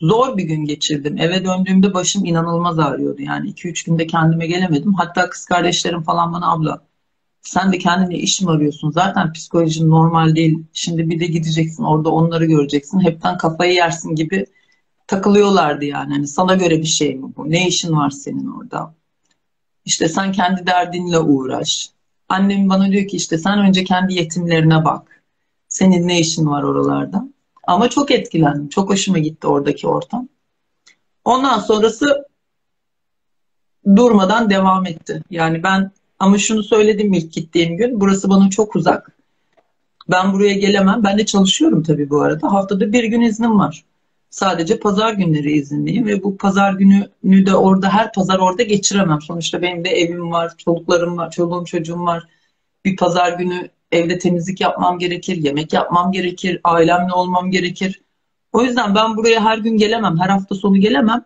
[0.00, 1.18] zor bir gün geçirdim.
[1.18, 3.22] Eve döndüğümde başım inanılmaz ağrıyordu.
[3.22, 4.94] Yani 2-3 günde kendime gelemedim.
[4.94, 6.88] Hatta kız kardeşlerim falan bana abla
[7.48, 8.90] sen de kendine iş mi arıyorsun?
[8.90, 10.64] Zaten psikolojin normal değil.
[10.72, 13.00] Şimdi bir de gideceksin orada onları göreceksin.
[13.00, 14.46] Hepten kafayı yersin gibi
[15.06, 16.12] takılıyorlardı yani.
[16.12, 17.50] Hani sana göre bir şey mi bu?
[17.50, 18.94] Ne işin var senin orada?
[19.84, 21.90] İşte sen kendi derdinle uğraş.
[22.28, 25.22] Annem bana diyor ki işte sen önce kendi yetimlerine bak.
[25.68, 27.28] Senin ne işin var oralarda?
[27.68, 28.68] Ama çok etkilendim.
[28.68, 30.28] Çok hoşuma gitti oradaki ortam.
[31.24, 32.26] Ondan sonrası
[33.96, 35.22] durmadan devam etti.
[35.30, 38.00] Yani ben ama şunu söyledim ilk gittiğim gün.
[38.00, 39.16] Burası bana çok uzak.
[40.10, 41.04] Ben buraya gelemem.
[41.04, 42.52] Ben de çalışıyorum tabii bu arada.
[42.52, 43.84] Haftada bir gün iznim var.
[44.30, 49.20] Sadece pazar günleri izinliyim ve bu pazar günü de orada her pazar orada geçiremem.
[49.20, 52.24] Sonuçta benim de evim var, çoluklarım var, çoluğum çocuğum var.
[52.84, 58.02] Bir pazar günü evde temizlik yapmam gerekir, yemek yapmam gerekir, ailemle olmam gerekir.
[58.52, 61.24] O yüzden ben buraya her gün gelemem, her hafta sonu gelemem.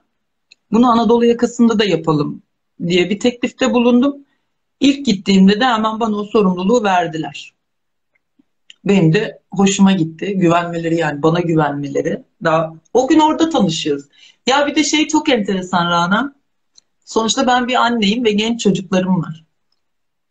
[0.72, 2.42] Bunu Anadolu yakasında da yapalım
[2.86, 4.16] diye bir teklifte bulundum.
[4.80, 7.54] İlk gittiğimde de hemen bana o sorumluluğu verdiler.
[8.84, 10.32] Benim de hoşuma gitti.
[10.36, 12.22] Güvenmeleri yani bana güvenmeleri.
[12.44, 14.04] Daha o gün orada tanışıyoruz.
[14.46, 16.34] Ya bir de şey çok enteresan Rana.
[17.04, 19.44] Sonuçta ben bir anneyim ve genç çocuklarım var.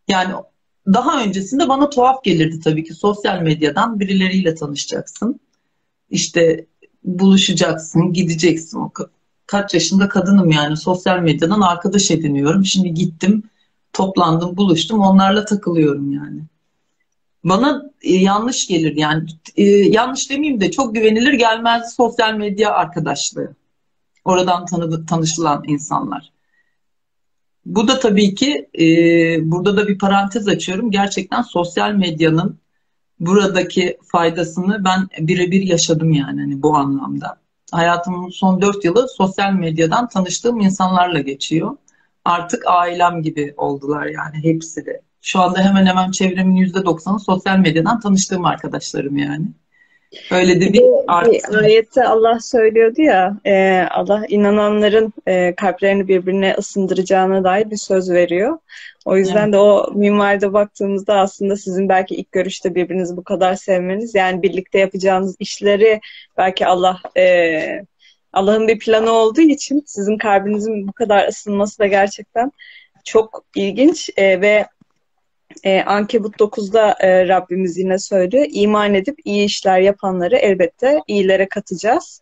[0.07, 0.33] Yani
[0.87, 5.39] daha öncesinde bana tuhaf gelirdi tabii ki sosyal medyadan birileriyle tanışacaksın.
[6.09, 6.65] İşte
[7.03, 8.91] buluşacaksın, gideceksin.
[9.45, 12.65] Kaç yaşında kadınım yani sosyal medyadan arkadaş ediniyorum.
[12.65, 13.43] Şimdi gittim,
[13.93, 16.41] toplandım, buluştum, onlarla takılıyorum yani.
[17.43, 19.25] Bana e, yanlış gelir yani
[19.57, 23.55] e, yanlış demeyeyim de çok güvenilir gelmez sosyal medya arkadaşlığı.
[24.25, 26.30] Oradan tanı, tanışılan insanlar.
[27.65, 28.85] Bu da tabii ki e,
[29.51, 30.91] burada da bir parantez açıyorum.
[30.91, 32.59] Gerçekten sosyal medyanın
[33.19, 37.41] buradaki faydasını ben birebir yaşadım yani hani bu anlamda.
[37.71, 41.77] Hayatımın son dört yılı sosyal medyadan tanıştığım insanlarla geçiyor.
[42.25, 45.01] Artık ailem gibi oldular yani hepsi de.
[45.21, 49.45] Şu anda hemen hemen çevremin yüzde doksanı sosyal medyadan tanıştığım arkadaşlarım yani.
[50.31, 57.43] Öyle de bir, bir ayette Allah söylüyordu ya e, Allah inananların e, kalplerini birbirine ısındıracağına
[57.43, 58.57] dair bir söz veriyor.
[59.05, 59.53] O yüzden evet.
[59.53, 64.79] de o minvalde baktığımızda aslında sizin belki ilk görüşte birbirinizi bu kadar sevmeniz yani birlikte
[64.79, 65.99] yapacağınız işleri
[66.37, 67.85] belki Allah e,
[68.33, 72.51] Allah'ın bir planı olduğu için sizin kalbinizin bu kadar ısınması da gerçekten
[73.03, 74.65] çok ilginç e, ve
[75.63, 78.45] e, Ankebut 9'da e, Rabbimiz yine söylüyor.
[78.49, 82.21] İman edip iyi işler yapanları elbette iyilere katacağız.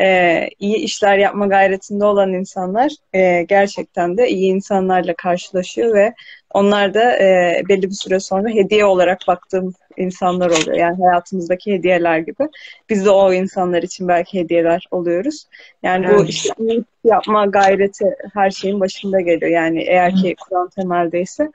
[0.00, 6.14] E, iyi işler yapma gayretinde olan insanlar e, gerçekten de iyi insanlarla karşılaşıyor ve
[6.54, 10.76] onlar da e, belli bir süre sonra hediye olarak baktığım insanlar oluyor.
[10.76, 12.48] Yani hayatımızdaki hediyeler gibi.
[12.90, 15.46] Biz de o insanlar için belki hediyeler oluyoruz.
[15.82, 16.18] Yani evet.
[16.18, 16.54] bu işte
[17.04, 19.50] yapma gayreti her şeyin başında geliyor.
[19.50, 21.50] Yani eğer ki Kur'an temeldeyse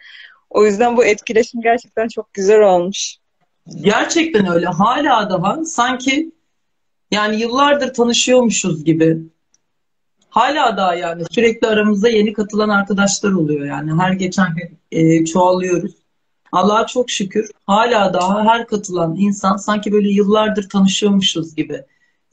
[0.54, 3.16] o yüzden bu etkileşim gerçekten çok güzel olmuş.
[3.82, 4.66] Gerçekten öyle.
[4.66, 5.64] Hala da var.
[5.64, 6.32] Sanki
[7.12, 9.18] yani yıllardır tanışıyormuşuz gibi.
[10.30, 14.02] Hala da yani sürekli aramızda yeni katılan arkadaşlar oluyor yani.
[14.02, 15.92] Her geçen gün e, çoğalıyoruz.
[16.52, 21.84] Allah'a çok şükür hala daha her katılan insan sanki böyle yıllardır tanışıyormuşuz gibi.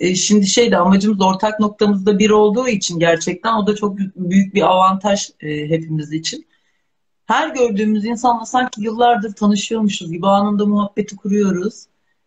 [0.00, 4.54] E, şimdi şey de amacımız ortak noktamızda bir olduğu için gerçekten o da çok büyük
[4.54, 6.46] bir avantaj e, hepimiz için
[7.30, 11.84] her gördüğümüz insanla sanki yıllardır tanışıyormuşuz gibi anında muhabbeti kuruyoruz.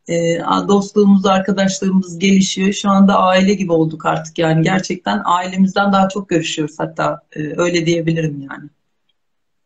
[0.09, 2.73] E, dostluğumuz, arkadaşlığımız gelişiyor.
[2.73, 4.63] Şu anda aile gibi olduk artık yani.
[4.63, 7.21] Gerçekten ailemizden daha çok görüşüyoruz hatta.
[7.35, 8.69] E, öyle diyebilirim yani.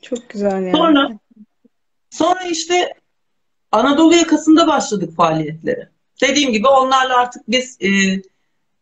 [0.02, 0.78] Çok güzel yani.
[0.78, 1.10] Sonra,
[2.10, 2.94] sonra işte
[3.72, 5.90] Anadolu yakasında başladık faaliyetlere.
[6.22, 7.90] Dediğim gibi onlarla artık biz e,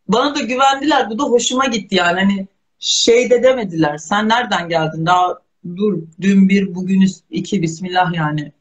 [0.08, 1.10] bana da güvendiler.
[1.10, 2.20] Bu da hoşuma gitti yani.
[2.20, 2.48] Hani
[2.80, 3.98] şey de demediler.
[3.98, 5.06] Sen nereden geldin?
[5.06, 5.45] Daha
[5.78, 8.52] dur dün bir bugün iki bismillah yani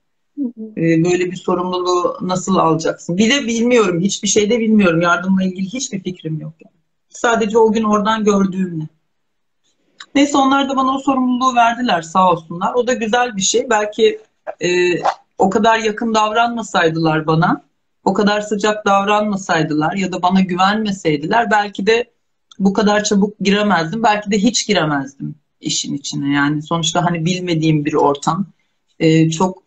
[0.77, 3.17] ee, böyle bir sorumluluğu nasıl alacaksın?
[3.17, 4.01] Bir de bilmiyorum.
[4.01, 5.01] Hiçbir şey de bilmiyorum.
[5.01, 6.53] Yardımla ilgili hiçbir fikrim yok.
[6.64, 6.75] Yani.
[7.09, 8.85] Sadece o gün oradan gördüğümle.
[10.14, 12.75] Neyse onlar da bana o sorumluluğu verdiler sağ olsunlar.
[12.75, 13.71] O da güzel bir şey.
[13.71, 14.21] Belki
[14.62, 14.69] e,
[15.38, 17.62] o kadar yakın davranmasaydılar bana,
[18.05, 22.11] o kadar sıcak davranmasaydılar ya da bana güvenmeseydiler belki de
[22.59, 24.03] bu kadar çabuk giremezdim.
[24.03, 26.35] Belki de hiç giremezdim işin içine.
[26.35, 28.46] Yani sonuçta hani bilmediğim bir ortam.
[29.00, 29.64] E, çok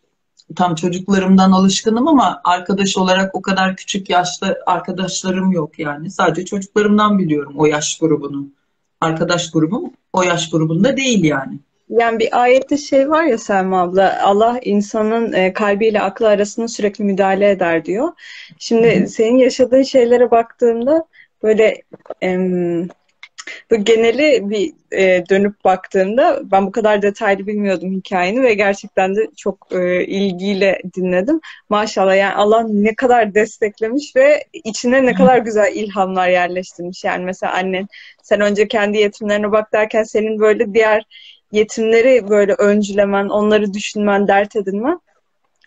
[0.56, 6.12] tam çocuklarımdan alışkınım ama arkadaş olarak o kadar küçük yaşta arkadaşlarım yok yani.
[6.12, 8.48] Sadece çocuklarımdan biliyorum o yaş grubunu.
[9.02, 11.60] Arkadaş grubum o yaş grubunda değil yani.
[11.90, 17.04] Yani bir ayette şey var ya Selma abla, Allah insanın e, kalbiyle aklı arasında sürekli
[17.04, 18.10] müdahale eder diyor.
[18.60, 19.08] Şimdi Hı-hı.
[19.08, 21.06] senin yaşadığın şeylere baktığımda
[21.44, 21.82] böyle
[22.22, 22.88] em,
[23.72, 29.28] bu geneli bir e, dönüp baktığımda ben bu kadar detaylı bilmiyordum hikayeni ve gerçekten de
[29.38, 31.40] çok e, ilgiyle dinledim.
[31.70, 37.04] Maşallah yani Allah ne kadar desteklemiş ve içine ne kadar güzel ilhamlar yerleştirmiş.
[37.04, 37.88] Yani mesela annen
[38.24, 41.04] sen önce kendi yetimlerine bak derken senin böyle diğer
[41.52, 45.00] yetimleri böyle öncülemen, onları düşünmen, dert edinmen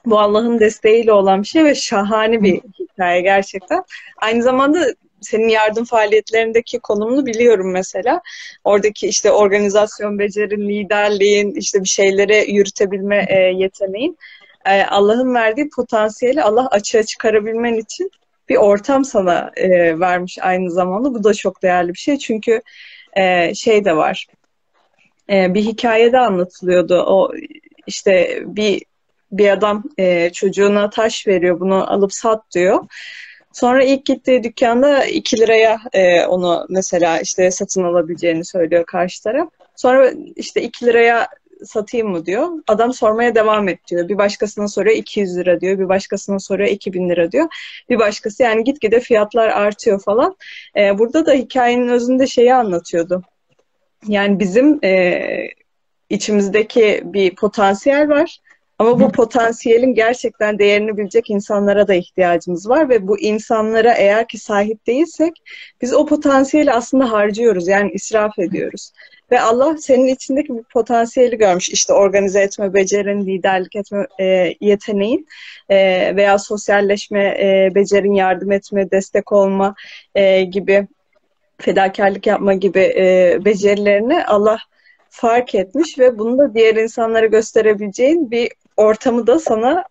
[0.07, 3.85] bu Allah'ın desteğiyle olan bir şey ve şahane bir hikaye gerçekten.
[4.17, 4.87] Aynı zamanda
[5.21, 8.21] senin yardım faaliyetlerindeki konumunu biliyorum mesela.
[8.65, 14.19] Oradaki işte organizasyon becerin, liderliğin, işte bir şeylere yürütebilme e, yeteneğin.
[14.67, 18.11] E, Allah'ın verdiği potansiyeli Allah açığa çıkarabilmen için
[18.49, 21.15] bir ortam sana e, vermiş aynı zamanda.
[21.15, 22.19] Bu da çok değerli bir şey.
[22.19, 22.63] Çünkü
[23.17, 24.27] e, şey de var.
[25.31, 27.03] E, bir hikayede anlatılıyordu.
[27.03, 27.33] O
[27.87, 28.83] işte bir
[29.33, 31.61] bir adam e, çocuğuna taş veriyor.
[31.61, 32.85] Bunu alıp sat diyor.
[33.53, 39.49] Sonra ilk gittiği dükkanda 2 liraya e, onu mesela işte satın alabileceğini söylüyor karşı taraf.
[39.77, 41.29] Sonra işte 2 liraya
[41.65, 42.49] satayım mı diyor.
[42.69, 44.09] Adam sormaya devam et diyor.
[44.09, 45.79] Bir başkasına soruyor 200 lira diyor.
[45.79, 47.49] Bir başkasına soruyor 2000 lira diyor.
[47.91, 50.37] Bir başkası yani gitgide fiyatlar artıyor falan.
[50.77, 53.23] E, burada da hikayenin özünde şeyi anlatıyordu.
[54.07, 55.21] Yani bizim e,
[56.11, 58.39] içimizdeki bir potansiyel var.
[58.81, 64.39] Ama bu potansiyelin gerçekten değerini bilecek insanlara da ihtiyacımız var ve bu insanlara eğer ki
[64.39, 65.33] sahip değilsek
[65.83, 68.93] biz o potansiyeli aslında harcıyoruz yani israf ediyoruz.
[69.31, 71.69] Ve Allah senin içindeki bu potansiyeli görmüş.
[71.69, 75.27] İşte organize etme becerin, liderlik etme e, yeteneğin
[75.69, 75.77] e,
[76.17, 79.75] veya sosyalleşme e, becerin, yardım etme, destek olma
[80.15, 80.89] e, gibi
[81.59, 84.59] fedakarlık yapma gibi e, becerilerini Allah
[85.11, 88.49] fark etmiş ve bunu da diğer insanlara gösterebileceğin bir
[88.81, 89.85] ortamı da sana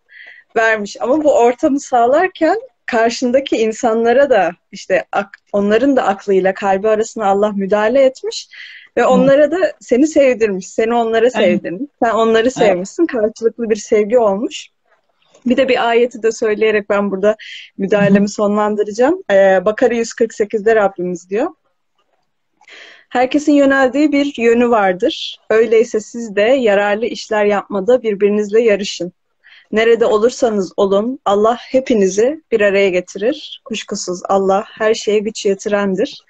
[0.55, 0.97] vermiş.
[1.01, 5.05] Ama bu ortamı sağlarken karşındaki insanlara da işte
[5.53, 8.49] onların da aklıyla kalbi arasına Allah müdahale etmiş
[8.97, 10.67] ve onlara da seni sevdirmiş.
[10.67, 11.89] Seni onlara sevdirmiş.
[12.03, 13.05] Sen onları sevmişsin.
[13.05, 14.67] Karşılıklı bir sevgi olmuş.
[15.45, 17.35] Bir de bir ayeti de söyleyerek ben burada
[17.77, 19.23] müdahalemi sonlandıracağım.
[19.31, 21.47] Ee, Bakara 148'de Rabbimiz diyor.
[23.09, 25.39] Herkesin yöneldiği bir yönü vardır.
[25.49, 29.13] Öyleyse siz de yararlı işler yapmada birbirinizle yarışın.
[29.71, 33.61] Nerede olursanız olun Allah hepinizi bir araya getirir.
[33.65, 36.21] Kuşkusuz Allah her şeye güç yetirendir.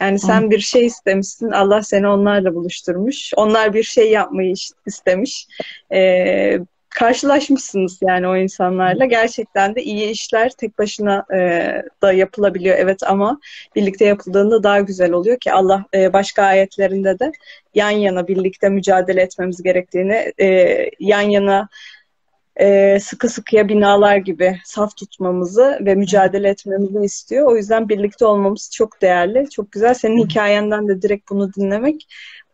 [0.00, 3.32] Yani sen bir şey istemişsin, Allah seni onlarla buluşturmuş.
[3.36, 4.54] Onlar bir şey yapmayı
[4.86, 5.46] istemiş.
[5.92, 6.58] Ee,
[6.90, 9.04] karşılaşmışsınız yani o insanlarla.
[9.04, 11.38] Gerçekten de iyi işler tek başına e,
[12.02, 13.40] da yapılabiliyor evet ama
[13.76, 17.32] birlikte yapıldığında daha güzel oluyor ki Allah e, başka ayetlerinde de
[17.74, 21.68] yan yana birlikte mücadele etmemiz gerektiğini, e, yan yana
[22.60, 27.46] e, sıkı sıkıya binalar gibi saf tutmamızı ve mücadele etmemizi istiyor.
[27.46, 29.94] O yüzden birlikte olmamız çok değerli, çok güzel.
[29.94, 32.06] Senin hikayenden de direkt bunu dinlemek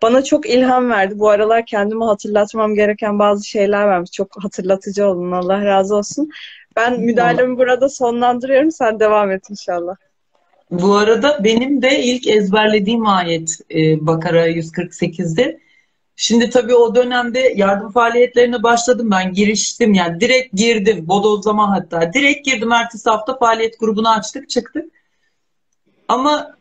[0.02, 1.18] bana çok ilham verdi.
[1.18, 4.10] Bu aralar kendime hatırlatmam gereken bazı şeyler varmış.
[4.10, 5.32] Çok hatırlatıcı olun.
[5.32, 6.30] Allah razı olsun.
[6.76, 8.70] Ben müdahalemi burada sonlandırıyorum.
[8.70, 9.96] Sen devam et inşallah.
[10.70, 15.65] Bu arada benim de ilk ezberlediğim ayet e, Bakara 148'de.
[16.16, 19.32] Şimdi tabii o dönemde yardım faaliyetlerine başladım ben.
[19.32, 21.08] Giriştim yani direkt girdim.
[21.08, 22.12] Bodozlama hatta.
[22.12, 22.72] Direkt girdim.
[22.72, 24.84] Ertesi hafta faaliyet grubunu açtık çıktık.
[26.08, 26.56] Ama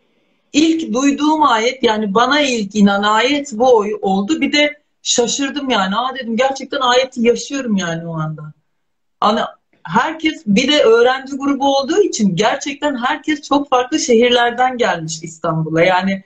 [0.54, 4.42] ilk duyduğum ayet yani bana ilk inen ayet bu oldu.
[4.42, 5.96] Bir de şaşırdım yani.
[5.96, 8.54] Aa dedim gerçekten ayeti yaşıyorum yani o anda.
[9.20, 9.40] Hani
[9.84, 15.82] herkes bir de öğrenci grubu olduğu için gerçekten herkes çok farklı şehirlerden gelmiş İstanbul'a.
[15.82, 16.24] Yani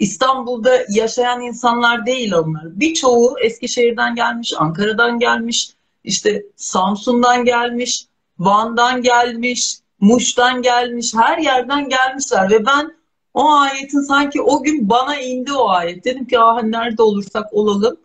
[0.00, 2.80] İstanbul'da yaşayan insanlar değil onlar.
[2.80, 5.70] Birçoğu Eskişehir'den gelmiş, Ankara'dan gelmiş,
[6.04, 8.04] işte Samsun'dan gelmiş,
[8.38, 12.94] Van'dan gelmiş, Muş'tan gelmiş, her yerden gelmişler ve ben
[13.34, 16.04] o ayetin sanki o gün bana indi o ayet.
[16.04, 17.96] Dedim ki ah nerede olursak olalım.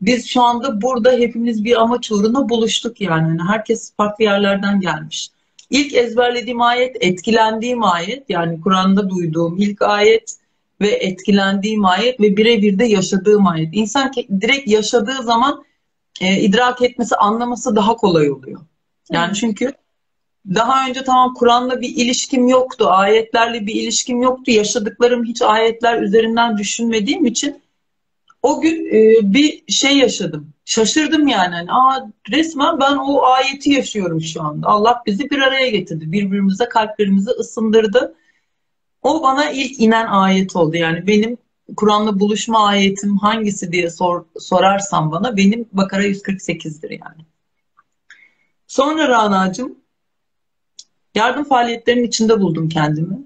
[0.00, 3.28] Biz şu anda burada hepimiz bir amaç uğruna buluştuk yani.
[3.28, 5.30] yani herkes farklı yerlerden gelmiş.
[5.70, 10.39] İlk ezberlediğim ayet, etkilendiğim ayet yani Kur'an'da duyduğum ilk ayet
[10.80, 13.68] ve etkilendiğim ayet ve birebir de yaşadığım ayet.
[13.72, 15.64] İnsan direkt yaşadığı zaman
[16.20, 18.60] e, idrak etmesi, anlaması daha kolay oluyor.
[19.10, 19.72] Yani çünkü
[20.46, 24.50] daha önce tamam Kur'an'la bir ilişkim yoktu, ayetlerle bir ilişkim yoktu.
[24.50, 27.62] Yaşadıklarım hiç ayetler üzerinden düşünmediğim için
[28.42, 30.52] o gün e, bir şey yaşadım.
[30.64, 31.54] Şaşırdım yani.
[31.54, 31.72] yani.
[31.72, 34.66] Aa, resmen ben o ayeti yaşıyorum şu anda.
[34.66, 36.12] Allah bizi bir araya getirdi.
[36.12, 38.14] Birbirimize kalplerimizi ısındırdı.
[39.02, 40.76] O bana ilk inen ayet oldu.
[40.76, 41.38] Yani benim
[41.76, 47.26] Kur'an'la buluşma ayetim hangisi diye sor, sorarsan bana benim Bakara 148'dir yani.
[48.66, 49.78] Sonra Rana'cığım
[51.14, 53.18] yardım faaliyetlerinin içinde buldum kendimi.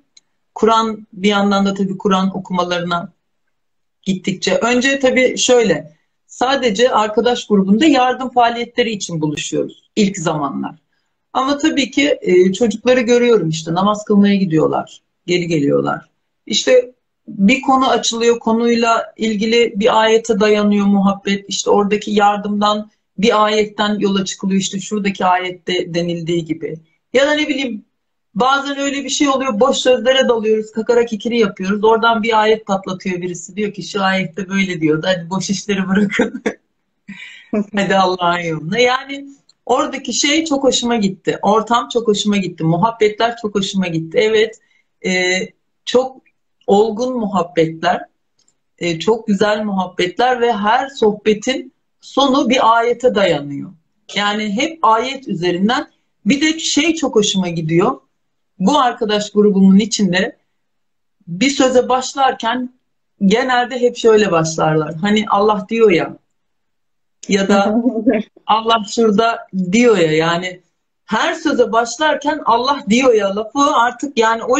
[0.54, 3.12] Kur'an bir yandan da tabii Kur'an okumalarına
[4.02, 4.56] gittikçe.
[4.56, 10.74] Önce tabii şöyle sadece arkadaş grubunda yardım faaliyetleri için buluşuyoruz ilk zamanlar.
[11.32, 16.10] Ama tabii ki e, çocukları görüyorum işte namaz kılmaya gidiyorlar, geri geliyorlar.
[16.46, 16.94] İşte
[17.28, 21.44] bir konu açılıyor, konuyla ilgili bir ayete dayanıyor muhabbet.
[21.48, 26.78] İşte oradaki yardımdan bir ayetten yola çıkılıyor işte şuradaki ayette denildiği gibi.
[27.12, 27.84] Ya da ne bileyim
[28.34, 31.84] bazen öyle bir şey oluyor boş sözlere dalıyoruz kakara kikiri yapıyoruz.
[31.84, 35.02] Oradan bir ayet patlatıyor birisi diyor ki şu ayette böyle diyor.
[35.04, 36.42] Hadi boş işleri bırakın.
[37.76, 38.78] Hadi Allah'ın yoluna.
[38.78, 39.28] Yani
[39.66, 41.38] oradaki şey çok hoşuma gitti.
[41.42, 42.64] Ortam çok hoşuma gitti.
[42.64, 44.18] Muhabbetler çok hoşuma gitti.
[44.20, 44.60] Evet
[45.06, 45.12] e,
[45.84, 46.22] çok
[46.66, 48.04] olgun muhabbetler.
[48.78, 53.72] E, çok güzel muhabbetler ve her sohbetin sonu bir ayete dayanıyor.
[54.14, 55.86] Yani hep ayet üzerinden
[56.26, 58.00] bir de şey çok hoşuma gidiyor.
[58.58, 60.36] Bu arkadaş grubumun içinde
[61.26, 62.74] bir söze başlarken
[63.24, 64.94] genelde hep şöyle başlarlar.
[64.94, 66.16] Hani Allah diyor ya
[67.28, 67.82] ya da
[68.46, 70.60] Allah şurada diyor ya yani
[71.04, 74.56] her söze başlarken Allah diyor ya lafı artık yani o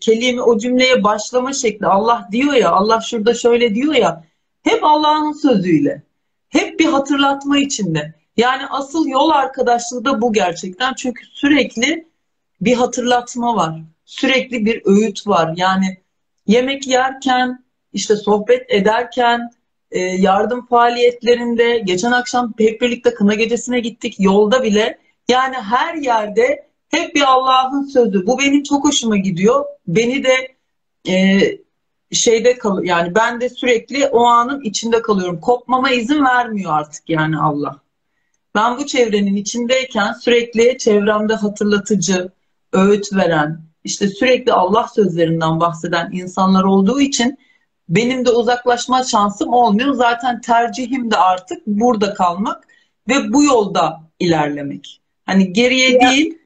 [0.00, 4.24] kelime o cümleye başlama şekli Allah diyor ya Allah şurada şöyle diyor ya
[4.62, 6.02] hep Allah'ın sözüyle
[6.48, 8.14] hep bir hatırlatma içinde.
[8.36, 12.08] Yani asıl yol arkadaşlığı da bu gerçekten çünkü sürekli
[12.60, 13.80] bir hatırlatma var.
[14.04, 15.54] Sürekli bir öğüt var.
[15.56, 15.98] Yani
[16.46, 19.50] yemek yerken, işte sohbet ederken,
[19.90, 24.98] e, yardım faaliyetlerinde, geçen akşam hep birlikte kına gecesine gittik, yolda bile.
[25.28, 28.26] Yani her yerde hep bir Allah'ın sözü.
[28.26, 29.64] Bu benim çok hoşuma gidiyor.
[29.86, 30.56] Beni de
[31.08, 31.40] e,
[32.12, 35.40] şeyde kal yani ben de sürekli o anın içinde kalıyorum.
[35.40, 37.80] Kopmama izin vermiyor artık yani Allah.
[38.54, 42.28] Ben bu çevrenin içindeyken sürekli çevremde hatırlatıcı,
[42.72, 47.38] öğüt veren, işte sürekli Allah sözlerinden bahseden insanlar olduğu için
[47.88, 49.94] benim de uzaklaşma şansım olmuyor.
[49.94, 52.68] Zaten tercihim de artık burada kalmak
[53.08, 55.03] ve bu yolda ilerlemek.
[55.26, 56.00] Hani geriye ya.
[56.00, 56.38] değil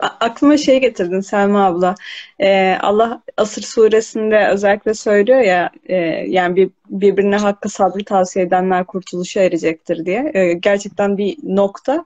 [0.00, 1.94] Aklıma şey getirdin Selma abla.
[2.40, 5.96] Ee, Allah Asır suresinde özellikle söylüyor ya e,
[6.28, 10.30] yani bir, birbirine hakkı sabrı tavsiye edenler kurtuluşa erecektir diye.
[10.34, 12.04] Ee, gerçekten bir nokta.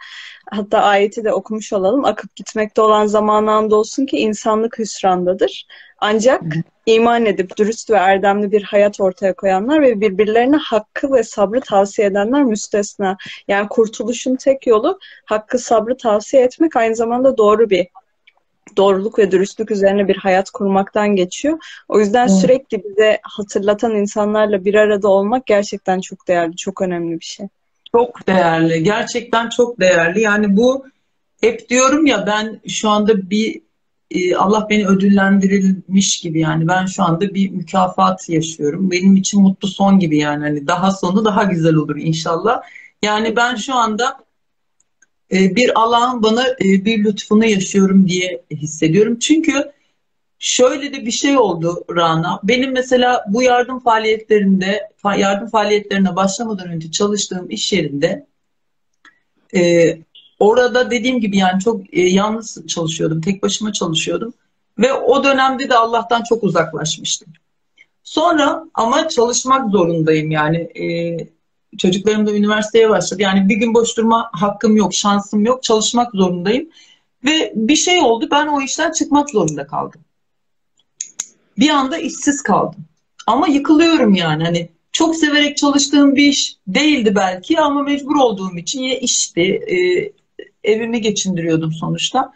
[0.50, 2.04] Hatta ayeti de okumuş olalım.
[2.04, 5.66] Akıp gitmekte olan zamanında olsun ki insanlık hüsrandadır.
[5.98, 6.42] Ancak
[6.86, 12.08] iman edip dürüst ve erdemli bir hayat ortaya koyanlar ve birbirlerine hakkı ve sabrı tavsiye
[12.08, 13.16] edenler müstesna.
[13.48, 17.88] Yani kurtuluşun tek yolu hakkı sabrı tavsiye etmek aynı zamanda doğru bir
[18.76, 21.58] doğruluk ve dürüstlük üzerine bir hayat kurmaktan geçiyor.
[21.88, 22.40] O yüzden evet.
[22.40, 27.46] sürekli bize hatırlatan insanlarla bir arada olmak gerçekten çok değerli, çok önemli bir şey.
[27.94, 28.82] Çok değerli.
[28.82, 30.20] Gerçekten çok değerli.
[30.20, 30.86] Yani bu
[31.40, 33.60] hep diyorum ya ben şu anda bir
[34.10, 38.90] e, Allah beni ödüllendirilmiş gibi yani ben şu anda bir mükafat yaşıyorum.
[38.90, 42.62] Benim için mutlu son gibi yani hani daha sonu daha güzel olur inşallah.
[43.02, 44.16] Yani ben şu anda
[45.32, 49.18] e, bir Allah'ın bana e, bir lütfunu yaşıyorum diye hissediyorum.
[49.18, 49.72] Çünkü
[50.40, 52.40] şöyle de bir şey oldu Rana.
[52.42, 58.26] Benim mesela bu yardım faaliyetlerinde yardım faaliyetlerine başlamadan önce çalıştığım iş yerinde
[60.38, 63.20] orada dediğim gibi yani çok e, yalnız çalışıyordum.
[63.20, 64.34] Tek başıma çalışıyordum.
[64.78, 67.28] Ve o dönemde de Allah'tan çok uzaklaşmıştım.
[68.02, 70.56] Sonra ama çalışmak zorundayım yani.
[70.56, 71.16] E,
[71.78, 73.22] çocuklarım da üniversiteye başladı.
[73.22, 75.62] Yani bir gün boş durma hakkım yok, şansım yok.
[75.62, 76.68] Çalışmak zorundayım.
[77.24, 78.28] Ve bir şey oldu.
[78.30, 80.00] Ben o işten çıkmak zorunda kaldım.
[81.60, 82.84] Bir anda işsiz kaldım.
[83.26, 84.44] Ama yıkılıyorum yani.
[84.44, 89.40] Hani çok severek çalıştığım bir iş değildi belki ama mecbur olduğum için yine işti.
[89.42, 89.76] E,
[90.64, 92.32] evimi geçindiriyordum sonuçta.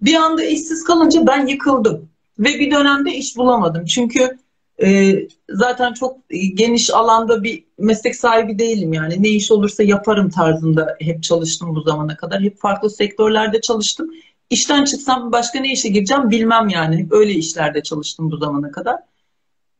[0.00, 2.08] Bir anda işsiz kalınca ben yıkıldım.
[2.38, 3.84] Ve bir dönemde iş bulamadım.
[3.84, 4.38] Çünkü
[4.82, 5.14] e,
[5.50, 6.16] zaten çok
[6.54, 9.22] geniş alanda bir meslek sahibi değilim yani.
[9.22, 12.40] Ne iş olursa yaparım tarzında hep çalıştım bu zamana kadar.
[12.40, 14.10] Hep farklı sektörlerde çalıştım.
[14.52, 17.06] İşten çıksam başka ne işe gireceğim bilmem yani.
[17.10, 18.96] Öyle işlerde çalıştım bu zamana kadar.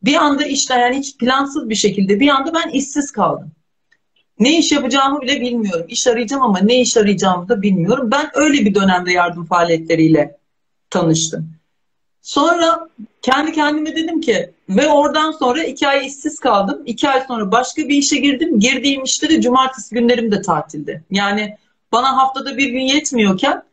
[0.03, 3.51] Bir anda işte yani hiç plansız bir şekilde bir anda ben işsiz kaldım.
[4.39, 5.85] Ne iş yapacağımı bile bilmiyorum.
[5.89, 8.11] İş arayacağım ama ne iş arayacağımı da bilmiyorum.
[8.11, 10.37] Ben öyle bir dönemde yardım faaliyetleriyle
[10.89, 11.49] tanıştım.
[12.21, 12.89] Sonra
[13.21, 16.83] kendi kendime dedim ki ve oradan sonra iki ay işsiz kaldım.
[16.85, 18.59] İki ay sonra başka bir işe girdim.
[18.59, 21.03] Girdiğim işte de cumartesi günlerim de tatildi.
[21.11, 21.57] Yani
[21.91, 23.63] bana haftada bir gün yetmiyorken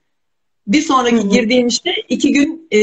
[0.71, 1.29] bir sonraki hı hı.
[1.29, 2.79] girdiğim işte iki gün e,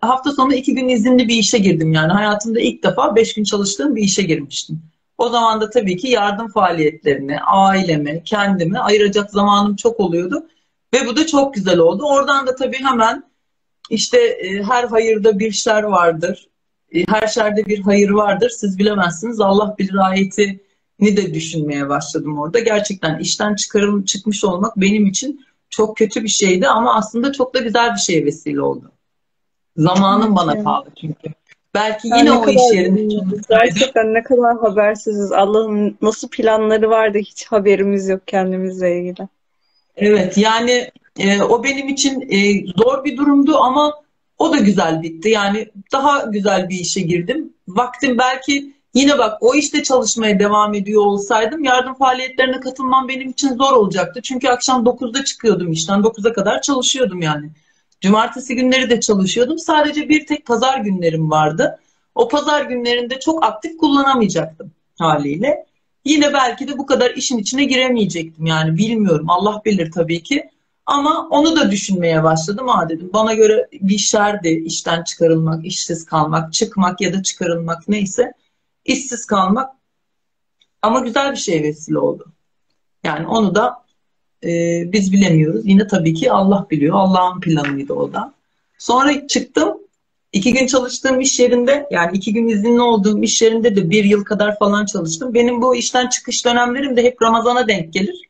[0.00, 2.12] hafta sonu iki gün izinli bir işe girdim yani.
[2.12, 4.82] Hayatımda ilk defa beş gün çalıştığım bir işe girmiştim.
[5.18, 10.46] O zaman da tabii ki yardım faaliyetlerine, aileme, kendime ayıracak zamanım çok oluyordu.
[10.94, 12.04] Ve bu da çok güzel oldu.
[12.04, 13.24] Oradan da tabii hemen
[13.90, 16.48] işte e, her hayırda bir şer vardır.
[16.94, 18.50] E, her şerde bir hayır vardır.
[18.50, 19.40] Siz bilemezsiniz.
[19.40, 22.58] Allah bilir ayetini de düşünmeye başladım orada.
[22.58, 27.58] Gerçekten işten çıkarım çıkmış olmak benim için çok kötü bir şeydi ama aslında çok da
[27.58, 28.92] güzel bir şeye vesile oldu.
[29.76, 31.28] Zamanım bana kaldı çünkü.
[31.74, 33.14] Belki yine yani o iş yerinde
[33.48, 35.32] Gerçekten ne kadar habersiziz.
[35.32, 39.28] Allah'ın nasıl planları vardı hiç haberimiz yok kendimizle ilgili.
[39.96, 43.94] Evet yani e, o benim için e, zor bir durumdu ama
[44.38, 45.28] o da güzel bitti.
[45.28, 47.52] Yani daha güzel bir işe girdim.
[47.68, 53.56] Vaktim belki yine bak o işte çalışmaya devam ediyor olsaydım yardım faaliyetlerine katılmam benim için
[53.56, 54.20] zor olacaktı.
[54.22, 57.50] Çünkü akşam 9'da çıkıyordum işten 9'a kadar çalışıyordum yani.
[58.00, 59.58] Cumartesi günleri de çalışıyordum.
[59.58, 61.78] Sadece bir tek pazar günlerim vardı.
[62.14, 65.66] O pazar günlerinde çok aktif kullanamayacaktım haliyle.
[66.04, 69.30] Yine belki de bu kadar işin içine giremeyecektim yani bilmiyorum.
[69.30, 70.50] Allah bilir tabii ki.
[70.86, 72.68] Ama onu da düşünmeye başladım.
[72.68, 78.32] Ha dedim bana göre bir şerdi işten çıkarılmak, işsiz kalmak, çıkmak ya da çıkarılmak neyse.
[78.88, 79.70] İşsiz kalmak.
[80.82, 82.26] Ama güzel bir şey vesile oldu.
[83.04, 83.84] Yani onu da
[84.44, 85.62] e, biz bilemiyoruz.
[85.64, 86.96] Yine tabii ki Allah biliyor.
[86.96, 88.34] Allah'ın planıydı o da.
[88.78, 89.78] Sonra çıktım.
[90.32, 94.24] İki gün çalıştığım iş yerinde yani iki gün izinli olduğum iş yerinde de bir yıl
[94.24, 95.34] kadar falan çalıştım.
[95.34, 98.22] Benim bu işten çıkış dönemlerim de hep Ramazan'a denk gelir.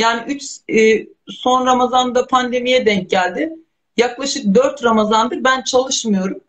[0.00, 3.52] Yani üç, e, son Ramazan'da pandemiye denk geldi.
[3.96, 6.40] Yaklaşık dört Ramazan'dır ben çalışmıyorum.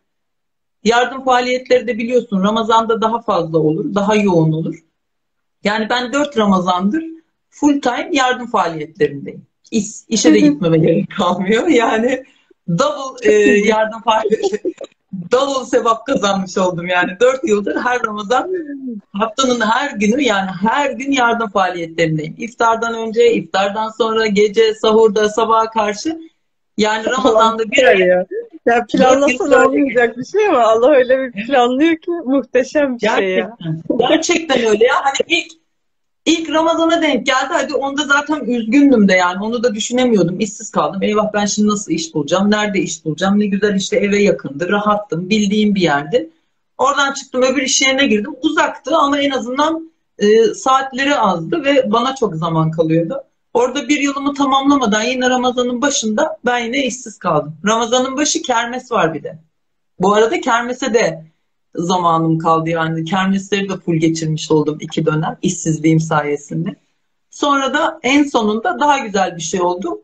[0.84, 4.76] Yardım faaliyetleri de biliyorsun Ramazan'da daha fazla olur, daha yoğun olur.
[5.64, 7.04] Yani ben dört Ramazan'dır
[7.50, 9.46] full time yardım faaliyetlerindeyim.
[9.72, 11.68] İş, işe de gitmeme gerek kalmıyor.
[11.68, 12.24] Yani
[12.70, 13.34] double e,
[13.68, 14.62] yardım faaliyeti,
[15.32, 17.12] double sevap kazanmış oldum yani.
[17.20, 18.52] Dört yıldır her Ramazan
[19.14, 22.36] haftanın her günü yani her gün yardım faaliyetlerindeyim.
[22.38, 26.20] İftardan önce, iftardan sonra, gece, sahurda, sabaha karşı
[26.78, 28.00] yani Ramazan'da bir ay
[28.66, 33.36] ya planlasan olmayacak bir şey ama Allah öyle bir planlıyor ki muhteşem bir gerçekten, şey
[33.38, 33.58] ya.
[34.10, 34.96] Gerçekten öyle ya.
[34.96, 35.52] Hani ilk
[36.26, 37.50] ilk Ramazan'a denk geldi.
[37.50, 39.44] Hadi onda zaten üzgündüm de yani.
[39.44, 40.40] Onu da düşünemiyordum.
[40.40, 41.04] İşsiz kaldım.
[41.04, 42.52] Eyvah ben şimdi nasıl iş bulacağım?
[42.52, 43.40] Nerede iş bulacağım?
[43.40, 44.70] Ne güzel işte eve yakındı.
[44.70, 45.30] Rahattım.
[45.30, 46.30] Bildiğim bir yerdi.
[46.78, 48.36] Oradan çıktım öbür iş yerine girdim.
[48.42, 53.24] Uzaktı ama en azından e, saatleri azdı ve bana çok zaman kalıyordu.
[53.54, 57.58] Orada bir yılımı tamamlamadan yine Ramazan'ın başında ben yine işsiz kaldım.
[57.66, 59.40] Ramazan'ın başı kermes var bir de.
[60.00, 61.26] Bu arada kermese de
[61.76, 63.06] zamanım kaldı yani.
[63.06, 66.76] Kermesleri de full geçirmiş oldum iki dönem işsizliğim sayesinde.
[67.30, 70.02] Sonra da en sonunda daha güzel bir şey oldu.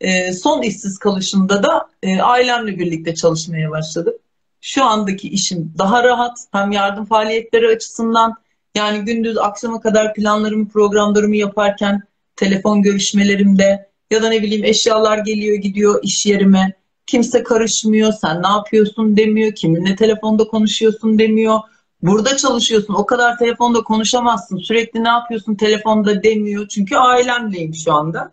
[0.00, 4.14] E, son işsiz kalışımda da e, ailemle birlikte çalışmaya başladım.
[4.60, 6.38] Şu andaki işim daha rahat.
[6.52, 8.34] Hem yardım faaliyetleri açısından
[8.74, 12.02] yani gündüz akşama kadar planlarımı, programlarımı yaparken
[12.36, 16.72] telefon görüşmelerimde ya da ne bileyim eşyalar geliyor gidiyor iş yerime.
[17.06, 21.58] Kimse karışmıyor, sen ne yapıyorsun demiyor, kiminle telefonda konuşuyorsun demiyor.
[22.02, 26.68] Burada çalışıyorsun, o kadar telefonda konuşamazsın, sürekli ne yapıyorsun telefonda demiyor.
[26.68, 28.32] Çünkü ailemleyim şu anda.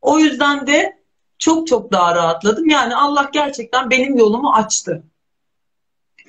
[0.00, 0.98] O yüzden de
[1.38, 2.68] çok çok daha rahatladım.
[2.68, 5.02] Yani Allah gerçekten benim yolumu açtı.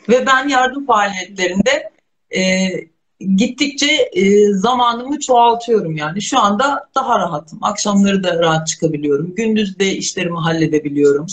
[0.10, 1.92] Ve ben yardım faaliyetlerinde
[2.36, 2.70] e,
[3.20, 6.22] gittikçe e, zamanımı çoğaltıyorum yani.
[6.22, 7.60] Şu anda daha rahatım.
[7.62, 9.36] Akşamları da rahat çıkabiliyorum.
[9.36, 11.26] Gündüz de işlerimi halledebiliyorum.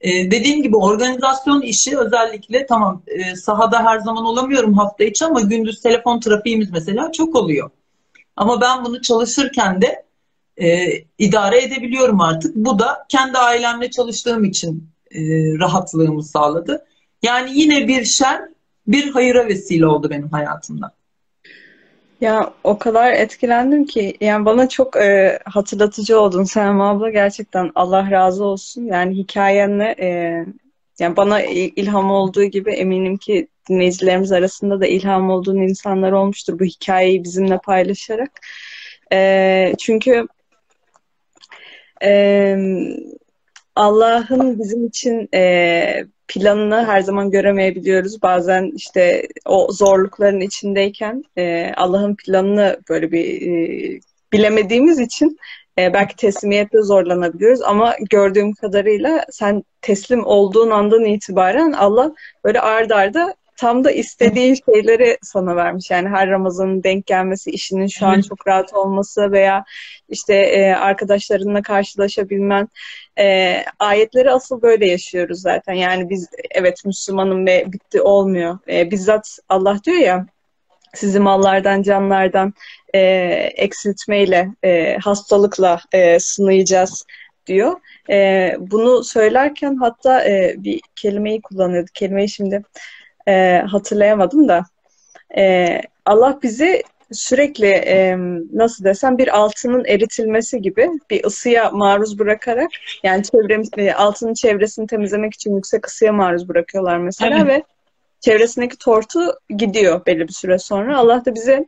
[0.00, 5.40] E, dediğim gibi organizasyon işi özellikle tamam e, sahada her zaman olamıyorum hafta içi ama
[5.40, 7.70] gündüz telefon trafiğimiz mesela çok oluyor.
[8.36, 10.06] Ama ben bunu çalışırken de
[10.56, 10.86] e,
[11.18, 12.56] idare edebiliyorum artık.
[12.56, 15.20] Bu da kendi ailemle çalıştığım için e,
[15.58, 16.84] rahatlığımı sağladı.
[17.22, 18.42] Yani yine bir şer
[18.86, 20.92] bir hayıra vesile oldu benim hayatımda.
[22.20, 28.10] Ya o kadar etkilendim ki yani bana çok e, hatırlatıcı oldun Selma abla gerçekten Allah
[28.10, 28.84] razı olsun.
[28.84, 30.08] Yani hikayenle e,
[30.98, 36.64] yani bana ilham olduğu gibi eminim ki dinleyicilerimiz arasında da ilham olduğun insanlar olmuştur bu
[36.64, 38.40] hikayeyi bizimle paylaşarak.
[39.12, 40.26] E, çünkü
[42.02, 42.56] e,
[43.76, 48.22] Allah'ın bizim için e, planını her zaman göremeyebiliyoruz.
[48.22, 54.00] Bazen işte o zorlukların içindeyken e, Allah'ın planını böyle bir e,
[54.32, 55.38] bilemediğimiz için
[55.78, 62.12] e, belki teslimiyette zorlanabiliyoruz ama gördüğüm kadarıyla sen teslim olduğun andan itibaren Allah
[62.44, 65.90] böyle ard arda tam da istediği şeyleri sana vermiş.
[65.90, 69.64] Yani her Ramazan'ın denk gelmesi, işinin şu an çok rahat olması veya
[70.08, 72.68] işte e, arkadaşlarınla karşılaşabilmen.
[73.18, 75.74] E, ayetleri asıl böyle yaşıyoruz zaten.
[75.74, 78.58] Yani biz evet Müslümanım ve bitti olmuyor.
[78.68, 80.26] E, bizzat Allah diyor ya
[80.94, 82.54] sizi mallardan, canlardan
[82.94, 83.00] e,
[83.56, 87.04] eksiltmeyle, e, hastalıkla e, sınayacağız
[87.46, 87.80] diyor.
[88.10, 91.90] E, bunu söylerken hatta e, bir kelimeyi kullanıyordu.
[91.94, 92.62] Kelimeyi şimdi
[93.28, 94.64] e, hatırlayamadım da.
[95.36, 98.16] E, Allah bizi sürekli e,
[98.52, 102.70] nasıl desem bir altının eritilmesi gibi bir ısıya maruz bırakarak
[103.02, 107.46] yani çevremiz, e, altının çevresini temizlemek için yüksek ısıya maruz bırakıyorlar mesela evet.
[107.46, 107.62] ve
[108.20, 110.98] çevresindeki tortu gidiyor belli bir süre sonra.
[110.98, 111.66] Allah da bize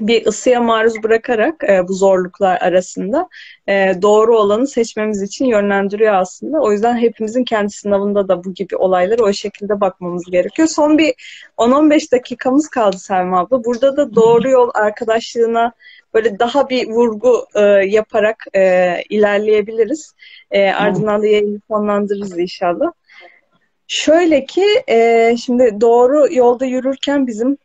[0.00, 3.28] bir ısıya maruz bırakarak e, bu zorluklar arasında
[3.68, 6.60] e, doğru olanı seçmemiz için yönlendiriyor aslında.
[6.60, 10.68] O yüzden hepimizin kendi sınavında da bu gibi olaylara o şekilde bakmamız gerekiyor.
[10.68, 11.14] Son bir
[11.58, 13.64] 10-15 dakikamız kaldı Selma abla.
[13.64, 15.72] Burada da doğru yol arkadaşlığına
[16.14, 20.14] böyle daha bir vurgu e, yaparak e, ilerleyebiliriz.
[20.50, 22.92] E, ardından da yayını sonlandırırız inşallah.
[23.86, 27.58] Şöyle ki e, şimdi doğru yolda yürürken bizim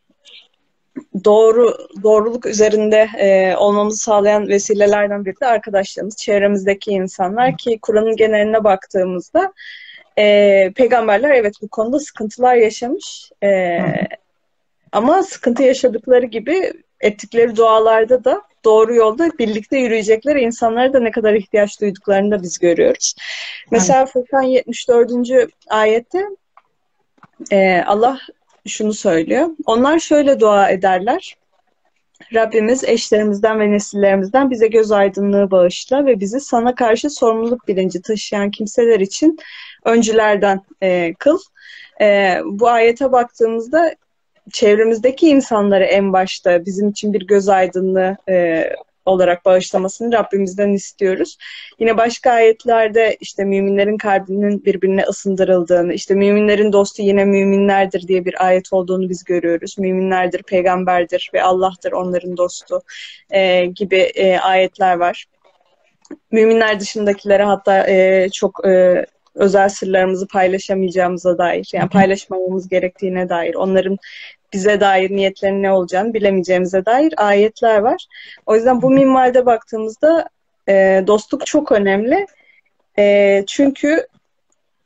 [1.24, 8.64] doğru doğruluk üzerinde e, olmamızı sağlayan vesilelerden biri de arkadaşlarımız, çevremizdeki insanlar ki Kur'an'ın geneline
[8.64, 9.54] baktığımızda
[10.18, 13.80] e, peygamberler evet bu konuda sıkıntılar yaşamış e,
[14.92, 21.34] ama sıkıntı yaşadıkları gibi ettikleri dualarda da doğru yolda birlikte yürüyecekler insanlara da ne kadar
[21.34, 23.16] ihtiyaç duyduklarını da biz görüyoruz.
[23.72, 24.06] Mesela.
[24.06, 25.12] Furkan 74.
[25.70, 26.26] ayette
[27.52, 28.20] e, Allah
[28.68, 29.50] şunu söylüyor.
[29.66, 31.38] Onlar şöyle dua ederler.
[32.34, 38.52] Rabbimiz eşlerimizden ve nesillerimizden bize göz aydınlığı bağışla ve bizi sana karşı sorumluluk bilinci taşıyan
[38.52, 39.38] kimseler için
[39.86, 41.40] öncülerden e, kıl.
[42.02, 43.96] E, bu ayete baktığımızda
[44.52, 48.64] çevremizdeki insanları en başta bizim için bir göz aydınlığı e,
[49.08, 51.38] olarak bağışlamasını Rabbimizden istiyoruz.
[51.80, 58.46] Yine başka ayetlerde işte müminlerin kalbinin birbirine ısındırıldığını, işte müminlerin dostu yine müminlerdir diye bir
[58.46, 59.76] ayet olduğunu biz görüyoruz.
[59.78, 62.82] Müminlerdir, peygamberdir ve Allah'tır onların dostu
[63.30, 65.26] e, gibi e, ayetler var.
[66.32, 69.06] Müminler dışındakilere hatta e, çok e,
[69.36, 73.98] özel sırlarımızı paylaşamayacağımıza dair, yani paylaşmamamız gerektiğine dair, onların
[74.54, 78.06] bize dair niyetlerinin ne olacağını bilemeyeceğimize dair ayetler var.
[78.46, 80.30] O yüzden bu minvalde baktığımızda
[80.70, 82.28] e, dostluk çok önemli.
[83.00, 84.08] E, çünkü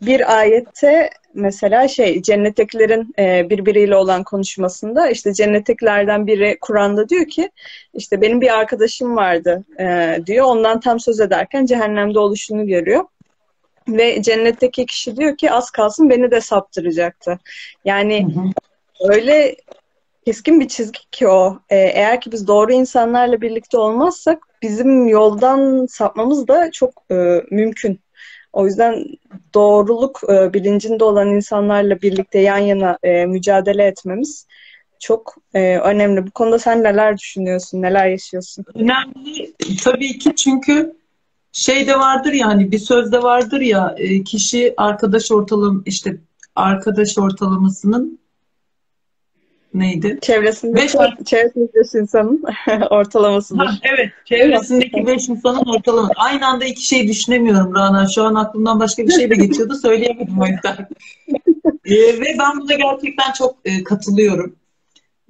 [0.02, 7.52] bir ayette mesela şey cennettekilerin e, birbiriyle olan konuşmasında işte cennettekilerden biri Kur'an'da diyor ki
[7.94, 10.46] işte benim bir arkadaşım vardı e, diyor.
[10.46, 13.06] Ondan tam söz ederken cehennemde oluşunu görüyor.
[13.88, 17.40] Ve cennetteki kişi diyor ki az kalsın beni de saptıracaktı.
[17.86, 18.50] Yani hı hı
[19.10, 19.56] öyle
[20.26, 21.60] keskin bir çizgi ki o.
[21.70, 28.00] Ee, eğer ki biz doğru insanlarla birlikte olmazsak bizim yoldan sapmamız da çok e, mümkün.
[28.54, 29.06] O yüzden
[29.54, 34.48] doğruluk e, bilincinde olan insanlarla birlikte yan yana e, mücadele etmemiz
[35.00, 36.28] çok e, önemli.
[36.28, 38.66] Bu konuda sen neler düşünüyorsun, neler yaşıyorsun?
[38.76, 40.96] Önemli tabii ki çünkü
[41.52, 46.18] şey de vardır ya hani bir sözde vardır ya e, kişi arkadaş ortalım işte
[46.56, 48.21] arkadaş ortalamasının
[49.74, 50.20] neydi?
[50.22, 50.92] Çevresinde beş,
[51.26, 52.44] çevresindeki insanın
[52.90, 53.66] ortalamasıdır.
[53.66, 56.14] Ha, evet, çevresindeki beş insanın ortalaması.
[56.16, 58.08] Aynı anda iki şey düşünemiyorum Rana.
[58.08, 59.76] Şu an aklımdan başka bir şey de geçiyordu.
[59.76, 60.88] Söyleyemedim o yüzden.
[61.86, 64.56] ee, ve ben buna gerçekten çok e, katılıyorum.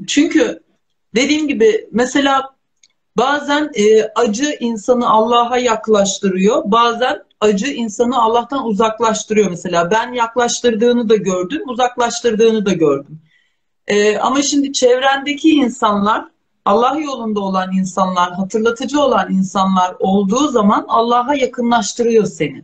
[0.08, 0.60] Çünkü
[1.16, 2.50] dediğim gibi mesela
[3.18, 6.62] bazen e, acı insanı Allah'a yaklaştırıyor.
[6.66, 9.92] Bazen acı insanı Allah'tan uzaklaştırıyor mesela.
[9.92, 13.22] Ben yaklaştırdığını da gördüm, uzaklaştırdığını da gördüm.
[13.88, 16.26] Ee, ama şimdi çevrendeki insanlar,
[16.66, 22.64] Allah yolunda olan insanlar, hatırlatıcı olan insanlar olduğu zaman Allah'a yakınlaştırıyor seni.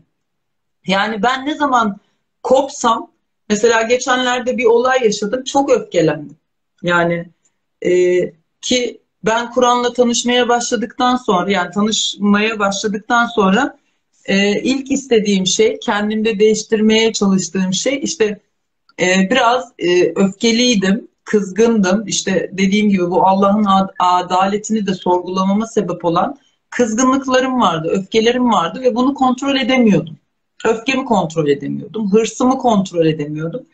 [0.88, 1.98] Yani ben ne zaman
[2.44, 3.12] kopsam,
[3.50, 6.38] mesela geçenlerde bir olay yaşadım, çok öfkelendim.
[6.84, 7.30] Yani
[7.82, 7.92] e,
[8.62, 13.78] ki ben Kur'an'la tanışmaya başladıktan sonra, yani tanışmaya başladıktan sonra
[14.26, 18.40] e, ilk istediğim şey, kendimde değiştirmeye çalıştığım şey işte
[19.02, 22.08] e, biraz e, öfkeliydim, kızgındım.
[22.08, 23.66] İşte dediğim gibi bu Allah'ın
[24.00, 26.38] adaletini de sorgulamama sebep olan
[26.70, 30.18] kızgınlıklarım vardı, öfkelerim vardı ve bunu kontrol edemiyordum.
[30.66, 33.66] Öfkemi kontrol edemiyordum, hırsımı kontrol edemiyordum.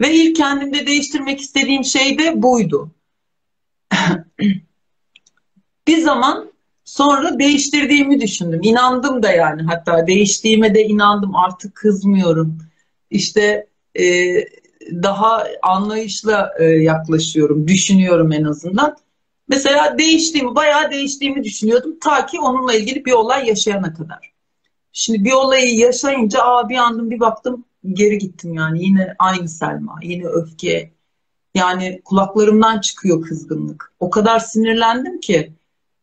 [0.00, 2.90] Ve ilk kendimde değiştirmek istediğim şey de buydu.
[5.88, 6.52] bir zaman
[6.84, 8.60] sonra değiştirdiğimi düşündüm.
[8.62, 11.36] İnandım da yani hatta değiştiğime de inandım.
[11.36, 12.58] Artık kızmıyorum.
[13.10, 13.66] İşte
[13.98, 14.04] e,
[15.02, 18.96] daha anlayışla e, yaklaşıyorum, düşünüyorum en azından.
[19.48, 24.32] Mesela değiştiğimi, bayağı değiştiğimi düşünüyordum ta ki onunla ilgili bir olay yaşayana kadar.
[24.92, 29.98] Şimdi bir olayı yaşayınca aa bir andım bir baktım geri gittim yani yine aynı Selma,
[30.02, 30.90] yine öfke.
[31.54, 33.92] Yani kulaklarımdan çıkıyor kızgınlık.
[34.00, 35.52] O kadar sinirlendim ki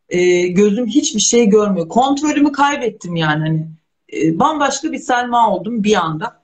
[0.10, 1.90] e, gözüm hiçbir şey görmüyor.
[1.90, 3.68] Kontrolümü kaybettim yani hani
[4.14, 6.44] e, bambaşka bir Selma oldum bir anda.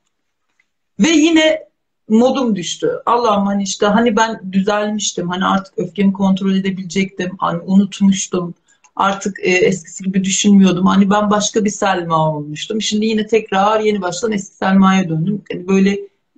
[1.00, 1.68] Ve yine
[2.10, 2.92] modum düştü.
[3.06, 5.30] Allah'ım hani işte hani ben düzelmiştim.
[5.30, 7.32] Hani artık öfkemi kontrol edebilecektim.
[7.38, 8.54] Hani unutmuştum.
[8.96, 10.86] Artık e, eskisi gibi düşünmüyordum.
[10.86, 12.82] Hani ben başka bir Selma olmuştum.
[12.82, 15.42] Şimdi yine tekrar yeni baştan eski Selma'ya döndüm.
[15.52, 15.92] Yani böyle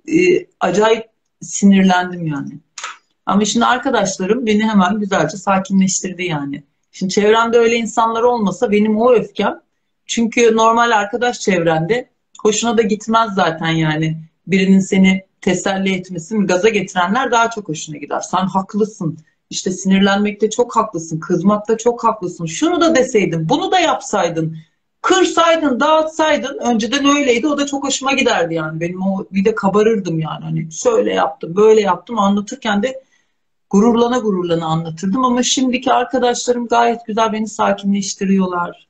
[0.08, 1.06] e, acayip
[1.42, 2.58] sinirlendim yani.
[3.26, 6.62] Ama şimdi arkadaşlarım beni hemen güzelce sakinleştirdi yani.
[6.92, 9.60] Şimdi çevremde öyle insanlar olmasa benim o öfkem
[10.06, 12.10] çünkü normal arkadaş çevrende
[12.42, 14.16] hoşuna da gitmez zaten yani
[14.46, 18.20] birinin seni teselli etmesin, gaza getirenler daha çok hoşuna gider.
[18.20, 19.18] Sen haklısın.
[19.50, 22.46] İşte sinirlenmekte çok haklısın, kızmakta çok haklısın.
[22.46, 24.56] Şunu da deseydin, bunu da yapsaydın,
[25.02, 26.58] kırsaydın, dağıtsaydın.
[26.58, 27.46] Önceden öyleydi.
[27.46, 28.80] O da çok hoşuma giderdi yani.
[28.80, 30.44] Benim o bir de kabarırdım yani.
[30.44, 33.02] Hani şöyle yaptım, böyle yaptım anlatırken de
[33.70, 38.88] gururlana gururlana anlatırdım ama şimdiki arkadaşlarım gayet güzel beni sakinleştiriyorlar.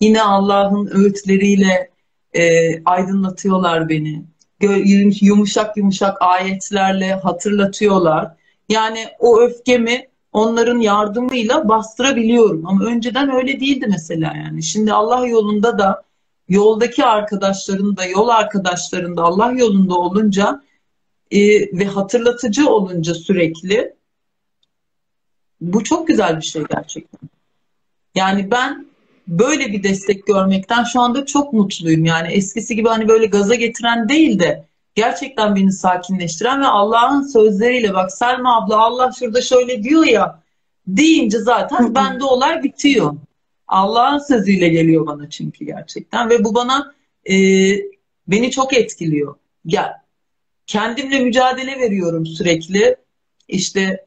[0.00, 1.90] Yine Allah'ın öğütleriyle
[2.32, 4.24] e, aydınlatıyorlar beni
[5.20, 8.32] yumuşak yumuşak ayetlerle hatırlatıyorlar.
[8.68, 12.66] Yani o öfkemi onların yardımıyla bastırabiliyorum.
[12.66, 14.62] Ama önceden öyle değildi mesela yani.
[14.62, 16.02] Şimdi Allah yolunda da
[16.48, 20.62] yoldaki arkadaşların da yol arkadaşların da Allah yolunda olunca
[21.30, 21.38] e,
[21.78, 23.94] ve hatırlatıcı olunca sürekli
[25.60, 27.20] bu çok güzel bir şey gerçekten.
[28.14, 28.86] Yani ben
[29.28, 32.04] böyle bir destek görmekten şu anda çok mutluyum.
[32.04, 34.64] Yani eskisi gibi hani böyle gaza getiren değil de
[34.94, 40.42] gerçekten beni sakinleştiren ve Allah'ın sözleriyle bak Selma abla Allah şurada şöyle diyor ya
[40.86, 43.16] deyince zaten bende olay bitiyor.
[43.68, 46.94] Allah'ın sözüyle geliyor bana çünkü gerçekten ve bu bana
[47.30, 47.34] e,
[48.28, 49.34] beni çok etkiliyor.
[49.64, 50.02] Ya
[50.66, 52.96] kendimle mücadele veriyorum sürekli.
[53.48, 54.05] İşte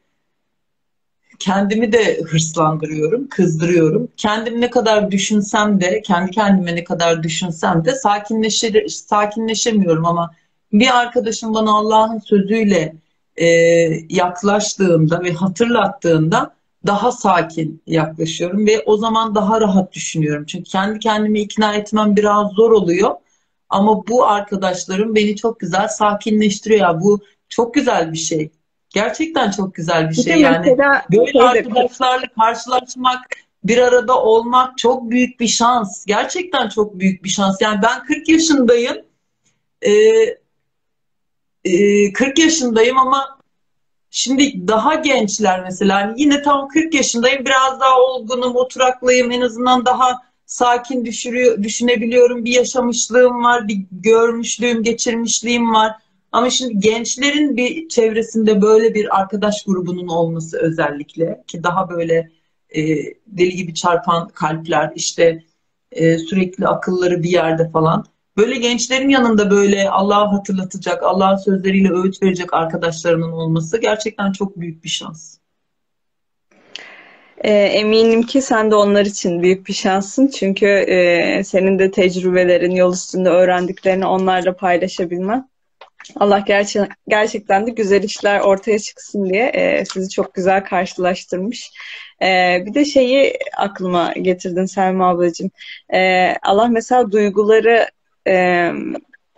[1.39, 4.09] kendimi de hırslandırıyorum, kızdırıyorum.
[4.17, 10.31] Kendim ne kadar düşünsem de, kendi kendime ne kadar düşünsem de sakinleşir, sakinleşemiyorum ama
[10.73, 12.95] bir arkadaşım bana Allah'ın sözüyle
[13.35, 13.47] e,
[14.09, 20.45] yaklaştığında ve hatırlattığında daha sakin yaklaşıyorum ve o zaman daha rahat düşünüyorum.
[20.45, 23.15] Çünkü kendi kendimi ikna etmem biraz zor oluyor.
[23.69, 26.81] Ama bu arkadaşlarım beni çok güzel sakinleştiriyor.
[26.81, 27.19] Ya bu
[27.49, 28.49] çok güzel bir şey.
[28.89, 30.77] Gerçekten çok güzel bir şey yani.
[31.11, 33.21] Böyle arkadaşlarla karşılaşmak,
[33.63, 36.05] bir arada olmak çok büyük bir şans.
[36.05, 37.61] Gerçekten çok büyük bir şans.
[37.61, 38.97] Yani ben 40 yaşındayım.
[39.81, 39.91] Ee,
[41.65, 43.39] e, 40 yaşındayım ama
[44.11, 49.85] şimdi daha gençler mesela yani yine tam 40 yaşındayım biraz daha olgunum, oturaklıyım en azından
[49.85, 52.45] daha sakin düşürüyor, düşünebiliyorum.
[52.45, 55.95] Bir yaşamışlığım var, bir görmüşlüğüm, geçirmişliğim var.
[56.31, 62.31] Ama şimdi gençlerin bir çevresinde böyle bir arkadaş grubunun olması özellikle ki daha böyle
[62.69, 62.81] e,
[63.27, 65.43] deli gibi çarpan kalpler işte
[65.91, 68.05] e, sürekli akılları bir yerde falan.
[68.37, 74.83] Böyle gençlerin yanında böyle Allah'ı hatırlatacak, Allah'ın sözleriyle öğüt verecek arkadaşlarının olması gerçekten çok büyük
[74.83, 75.37] bir şans.
[77.37, 80.27] E, eminim ki sen de onlar için büyük bir şanssın.
[80.27, 85.49] Çünkü e, senin de tecrübelerin, yol üstünde öğrendiklerini onlarla paylaşabilmen
[86.15, 91.71] Allah gerçi, gerçekten de güzel işler ortaya çıksın diye e, sizi çok güzel karşılaştırmış.
[92.21, 95.51] E, bir de şeyi aklıma getirdin Selma ablacığım.
[95.93, 97.87] E, Allah mesela duyguları,
[98.27, 98.71] e,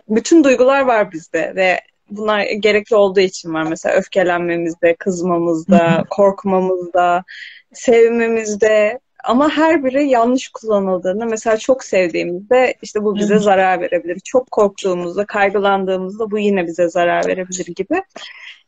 [0.08, 3.62] bütün duygular var bizde ve bunlar gerekli olduğu için var.
[3.62, 7.24] Mesela öfkelenmemizde, kızmamızda, korkmamızda,
[7.72, 14.20] sevmemizde, ama her biri yanlış kullanıldığında mesela çok sevdiğimizde işte bu bize zarar verebilir.
[14.20, 18.02] Çok korktuğumuzda, kaygılandığımızda bu yine bize zarar verebilir gibi.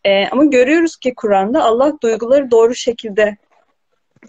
[0.05, 3.36] Ee, ama görüyoruz ki Kur'an'da Allah duyguları doğru şekilde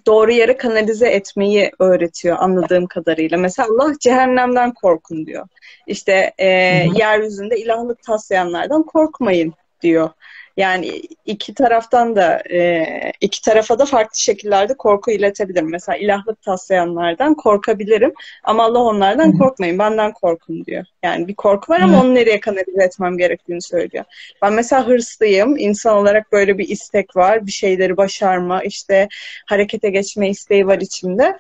[0.05, 3.37] doğru yere kanalize etmeyi öğretiyor anladığım kadarıyla.
[3.37, 5.47] Mesela Allah cehennemden korkun diyor.
[5.87, 6.47] İşte e,
[6.95, 10.09] yeryüzünde ilahlık taslayanlardan korkmayın diyor.
[10.57, 12.85] Yani iki taraftan da e,
[13.21, 15.71] iki tarafa da farklı şekillerde korku iletebilirim.
[15.71, 20.85] Mesela ilahlık taslayanlardan korkabilirim ama Allah onlardan korkmayın, benden korkun diyor.
[21.03, 24.05] Yani bir korku var ama onu nereye kanalize etmem gerektiğini söylüyor.
[24.41, 29.07] Ben mesela hırslıyım, insan olarak böyle bir istek var, bir şeyleri başarma, işte
[29.45, 31.39] harekete geçme isteği var içimde.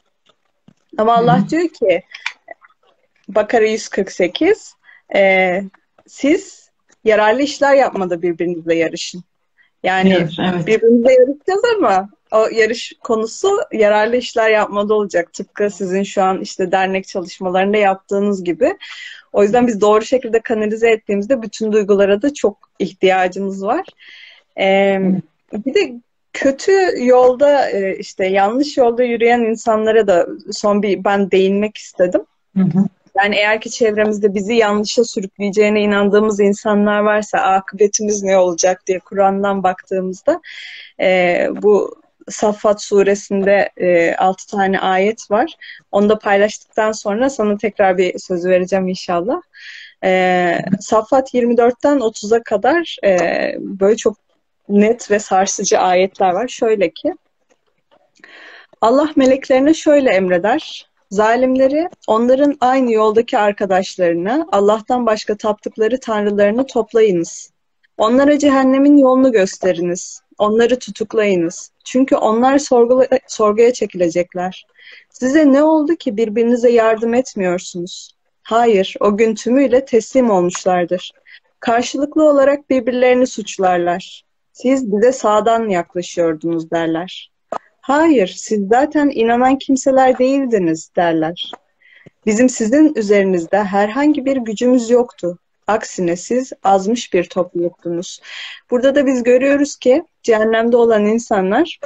[0.97, 2.03] Ama Allah diyor ki
[3.27, 4.75] Bakara 148
[5.15, 5.61] e,
[6.07, 6.64] siz
[7.05, 9.23] yararlı işler yapmada birbirinizle yarışın.
[9.83, 10.67] Yani evet, evet.
[10.67, 15.33] birbirinizle yarışacağız ama o yarış konusu yararlı işler yapmada olacak.
[15.33, 18.77] Tıpkı sizin şu an işte dernek çalışmalarında yaptığınız gibi.
[19.33, 23.85] O yüzden biz doğru şekilde kanalize ettiğimizde bütün duygulara da çok ihtiyacımız var.
[24.59, 24.99] Ee,
[25.53, 25.93] bir de
[26.33, 32.21] kötü yolda işte yanlış yolda yürüyen insanlara da son bir ben değinmek istedim.
[32.57, 32.85] Hı hı.
[33.15, 39.63] Yani eğer ki çevremizde bizi yanlışa sürükleyeceğine inandığımız insanlar varsa akıbetimiz ne olacak diye Kur'an'dan
[39.63, 40.41] baktığımızda
[41.01, 41.95] e, bu
[42.29, 45.55] Saffat suresinde e, 6 tane ayet var.
[45.91, 49.41] Onu da paylaştıktan sonra sana tekrar bir söz vereceğim inşallah.
[50.03, 53.17] E, Saffat 24'ten 30'a kadar e,
[53.59, 54.17] böyle çok
[54.69, 56.47] net ve sarsıcı ayetler var.
[56.47, 57.13] Şöyle ki
[58.81, 60.89] Allah meleklerine şöyle emreder.
[61.11, 67.51] Zalimleri onların aynı yoldaki arkadaşlarını, Allah'tan başka taptıkları tanrılarını toplayınız.
[67.97, 70.21] Onlara cehennemin yolunu gösteriniz.
[70.37, 71.71] Onları tutuklayınız.
[71.83, 74.65] Çünkü onlar sorgula, sorguya çekilecekler.
[75.09, 78.15] Size ne oldu ki birbirinize yardım etmiyorsunuz?
[78.43, 81.11] Hayır, o gün tümüyle teslim olmuşlardır.
[81.59, 84.25] Karşılıklı olarak birbirlerini suçlarlar.
[84.53, 87.31] Siz bize sağdan yaklaşıyordunuz derler.
[87.85, 91.51] Hayır, siz zaten inanan kimseler değildiniz derler.
[92.25, 95.37] Bizim sizin üzerinizde herhangi bir gücümüz yoktu.
[95.67, 98.21] Aksine siz azmış bir topluluktunuz.
[98.71, 101.79] Burada da biz görüyoruz ki cehennemde olan insanlar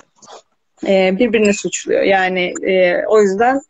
[0.88, 2.02] e, birbirini suçluyor.
[2.02, 3.62] Yani e, o yüzden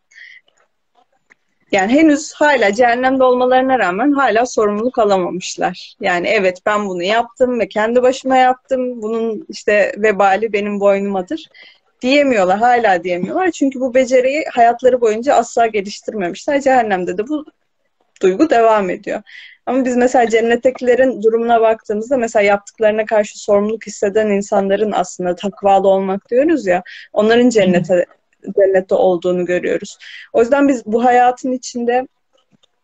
[1.71, 5.95] yani henüz hala cehennemde olmalarına rağmen hala sorumluluk alamamışlar.
[6.01, 9.01] Yani evet ben bunu yaptım ve kendi başıma yaptım.
[9.01, 11.49] Bunun işte vebali benim boynumadır
[12.01, 12.57] diyemiyorlar.
[12.57, 13.51] Hala diyemiyorlar.
[13.51, 16.61] Çünkü bu beceriyi hayatları boyunca asla geliştirmemişler.
[16.61, 17.45] Cehennemde de bu
[18.21, 19.21] duygu devam ediyor.
[19.65, 26.29] Ama biz mesela cennettekilerin durumuna baktığımızda mesela yaptıklarına karşı sorumluluk hisseden insanların aslında takvalı olmak
[26.29, 26.83] diyoruz ya
[27.13, 28.05] onların cennete
[28.55, 29.97] cennette olduğunu görüyoruz.
[30.33, 32.07] O yüzden biz bu hayatın içinde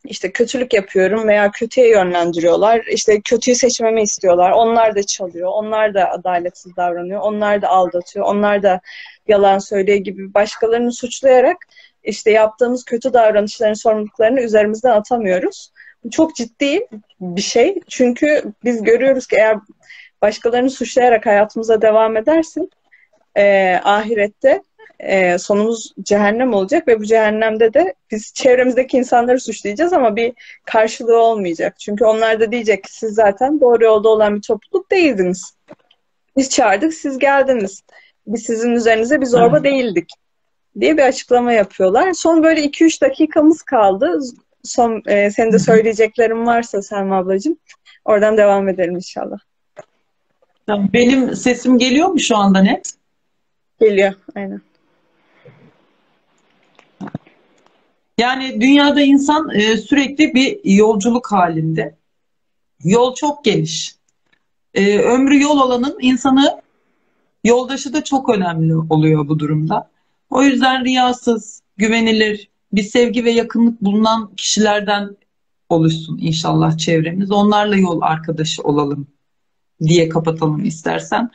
[0.07, 2.85] işte kötülük yapıyorum veya kötüye yönlendiriyorlar.
[2.91, 4.51] İşte kötüyü seçmemi istiyorlar.
[4.51, 5.49] Onlar da çalıyor.
[5.53, 7.21] Onlar da adaletsiz davranıyor.
[7.21, 8.25] Onlar da aldatıyor.
[8.25, 8.81] Onlar da
[9.27, 11.57] yalan söylüyor gibi başkalarını suçlayarak
[12.03, 15.71] işte yaptığımız kötü davranışların sorumluluklarını üzerimizden atamıyoruz.
[16.03, 16.87] Bu çok ciddi
[17.21, 17.79] bir şey.
[17.87, 19.57] Çünkü biz görüyoruz ki eğer
[20.21, 22.69] başkalarını suçlayarak hayatımıza devam edersin
[23.37, 24.61] e, ahirette
[24.99, 30.33] e, sonumuz cehennem olacak ve bu cehennemde de biz çevremizdeki insanları suçlayacağız ama bir
[30.65, 31.79] karşılığı olmayacak.
[31.79, 35.55] Çünkü onlar da diyecek ki siz zaten doğru yolda olan bir topluluk değildiniz.
[36.37, 37.83] Biz çağırdık, siz geldiniz.
[38.27, 40.09] Biz sizin üzerinize bir zorba değildik
[40.79, 42.13] diye bir açıklama yapıyorlar.
[42.13, 44.19] Son böyle 2-3 dakikamız kaldı.
[44.63, 47.57] Son e, senin de söyleyeceklerin varsa Selma ablacığım
[48.05, 49.37] oradan devam edelim inşallah.
[50.67, 52.93] Benim sesim geliyor mu şu anda net?
[53.79, 54.61] Geliyor, aynen.
[58.17, 61.97] Yani dünyada insan e, sürekli bir yolculuk halinde.
[62.83, 63.95] Yol çok geniş.
[64.73, 66.61] E, ömrü yol alanın insanı
[67.43, 69.89] yoldaşı da çok önemli oluyor bu durumda.
[70.29, 75.17] O yüzden riyasız, güvenilir, bir sevgi ve yakınlık bulunan kişilerden
[75.69, 77.31] oluşsun inşallah çevremiz.
[77.31, 79.07] Onlarla yol arkadaşı olalım
[79.81, 81.31] diye kapatalım istersen.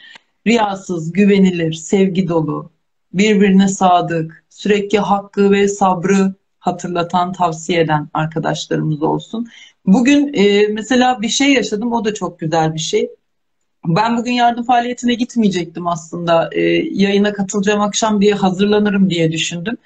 [0.47, 2.70] Riyasız, güvenilir, sevgi dolu,
[3.12, 9.48] birbirine sadık, sürekli hakkı ve sabrı hatırlatan, tavsiye eden arkadaşlarımız olsun.
[9.86, 13.11] Bugün e, mesela bir şey yaşadım, o da çok güzel bir şey.
[13.86, 16.50] Ben bugün yardım faaliyetine gitmeyecektim aslında.
[16.52, 16.61] E,
[16.92, 19.76] yayına katılacağım akşam diye hazırlanırım diye düşündüm.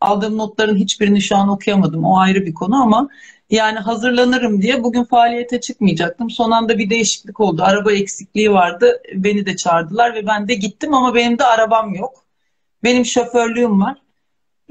[0.00, 2.04] Aldığım notların hiçbirini şu an okuyamadım.
[2.04, 3.08] O ayrı bir konu ama
[3.50, 6.30] yani hazırlanırım diye bugün faaliyete çıkmayacaktım.
[6.30, 7.62] Son anda bir değişiklik oldu.
[7.64, 9.02] Araba eksikliği vardı.
[9.14, 12.24] Beni de çağırdılar ve ben de gittim ama benim de arabam yok.
[12.84, 13.98] Benim şoförlüğüm var.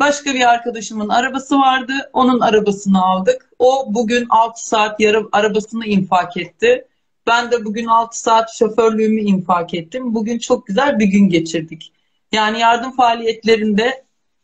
[0.01, 1.93] Başka bir arkadaşımın arabası vardı.
[2.13, 3.49] Onun arabasını aldık.
[3.59, 6.87] O bugün 6 saat yarım arabasını infak etti.
[7.27, 10.15] Ben de bugün 6 saat şoförlüğümü infak ettim.
[10.15, 11.93] Bugün çok güzel bir gün geçirdik.
[12.31, 14.03] Yani yardım faaliyetlerinde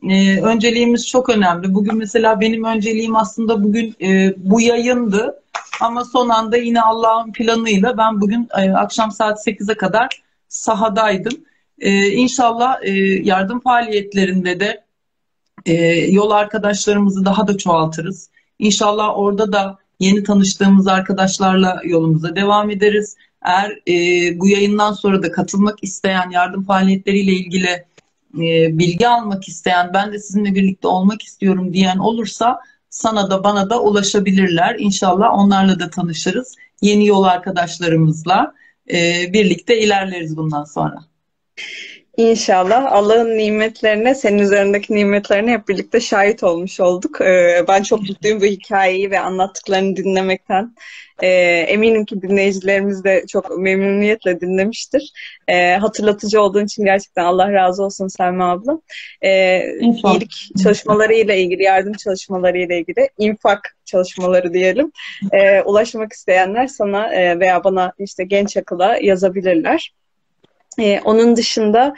[0.10, 1.74] e, önceliğimiz çok önemli.
[1.74, 5.44] Bugün mesela benim önceliğim aslında bugün e, bu yayındı.
[5.82, 11.34] Ama son anda yine Allah'ın planıyla ben bugün e, akşam saat 8'e kadar sahadaydım.
[11.80, 12.92] E, inşallah e,
[13.24, 14.87] yardım faaliyetlerinde de
[15.66, 18.30] e, yol arkadaşlarımızı daha da çoğaltırız.
[18.60, 23.16] İnşallah orada da yeni tanıştığımız arkadaşlarla yolumuza devam ederiz.
[23.46, 27.86] Eğer e, bu yayından sonra da katılmak isteyen, yardım faaliyetleriyle ilgili
[28.38, 33.70] e, bilgi almak isteyen, ben de sizinle birlikte olmak istiyorum diyen olursa sana da bana
[33.70, 34.76] da ulaşabilirler.
[34.80, 36.56] İnşallah onlarla da tanışırız.
[36.82, 38.54] Yeni yol arkadaşlarımızla
[38.92, 41.06] e, birlikte ilerleriz bundan sonra.
[42.18, 47.22] İnşallah Allah'ın nimetlerine, senin üzerindeki nimetlerine hep birlikte şahit olmuş olduk.
[47.22, 50.76] Ee, ben çok mutluyum bu hikayeyi ve anlattıklarını dinlemekten.
[51.24, 51.28] Ee,
[51.68, 55.12] eminim ki dinleyicilerimiz de çok memnuniyetle dinlemiştir.
[55.48, 58.82] Ee, hatırlatıcı olduğun için gerçekten Allah razı olsun Selma abla.
[59.22, 64.92] İyilik çalışmalarıyla ilgili, yardım çalışmalarıyla ilgili, infak çalışmaları diyelim.
[65.66, 69.94] ulaşmak isteyenler sana e, veya bana işte genç akıla yazabilirler.
[70.80, 71.94] Ee, onun dışında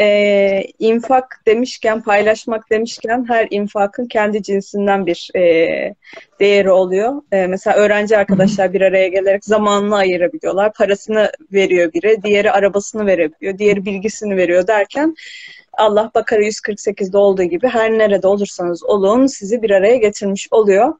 [0.00, 5.94] e, infak demişken, paylaşmak demişken her infakın kendi cinsinden bir e,
[6.40, 7.22] değeri oluyor.
[7.32, 10.72] E, mesela öğrenci arkadaşlar bir araya gelerek zamanını ayırabiliyorlar.
[10.72, 15.14] Parasını veriyor biri, diğeri arabasını verebiliyor, diğeri bilgisini veriyor derken
[15.72, 20.94] Allah Bakara 148'de olduğu gibi her nerede olursanız olun sizi bir araya getirmiş oluyor.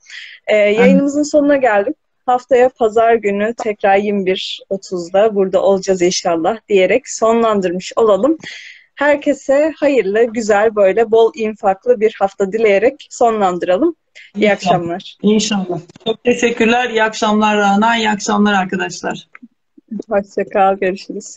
[0.47, 1.97] E, yayınımızın sonuna geldik.
[2.29, 8.39] Haftaya pazar günü tekrar 21.30'da burada olacağız inşallah diyerek sonlandırmış olalım.
[8.95, 13.95] Herkese hayırlı, güzel böyle bol infaklı bir hafta dileyerek sonlandıralım.
[14.37, 14.53] İyi İnşallah.
[14.53, 15.17] akşamlar.
[15.23, 15.81] İnşallah.
[16.07, 16.91] Çok teşekkürler.
[16.91, 17.97] İyi akşamlar Rana.
[17.97, 19.29] İyi akşamlar arkadaşlar.
[20.09, 20.77] Hoşçakal.
[20.77, 21.37] Görüşürüz.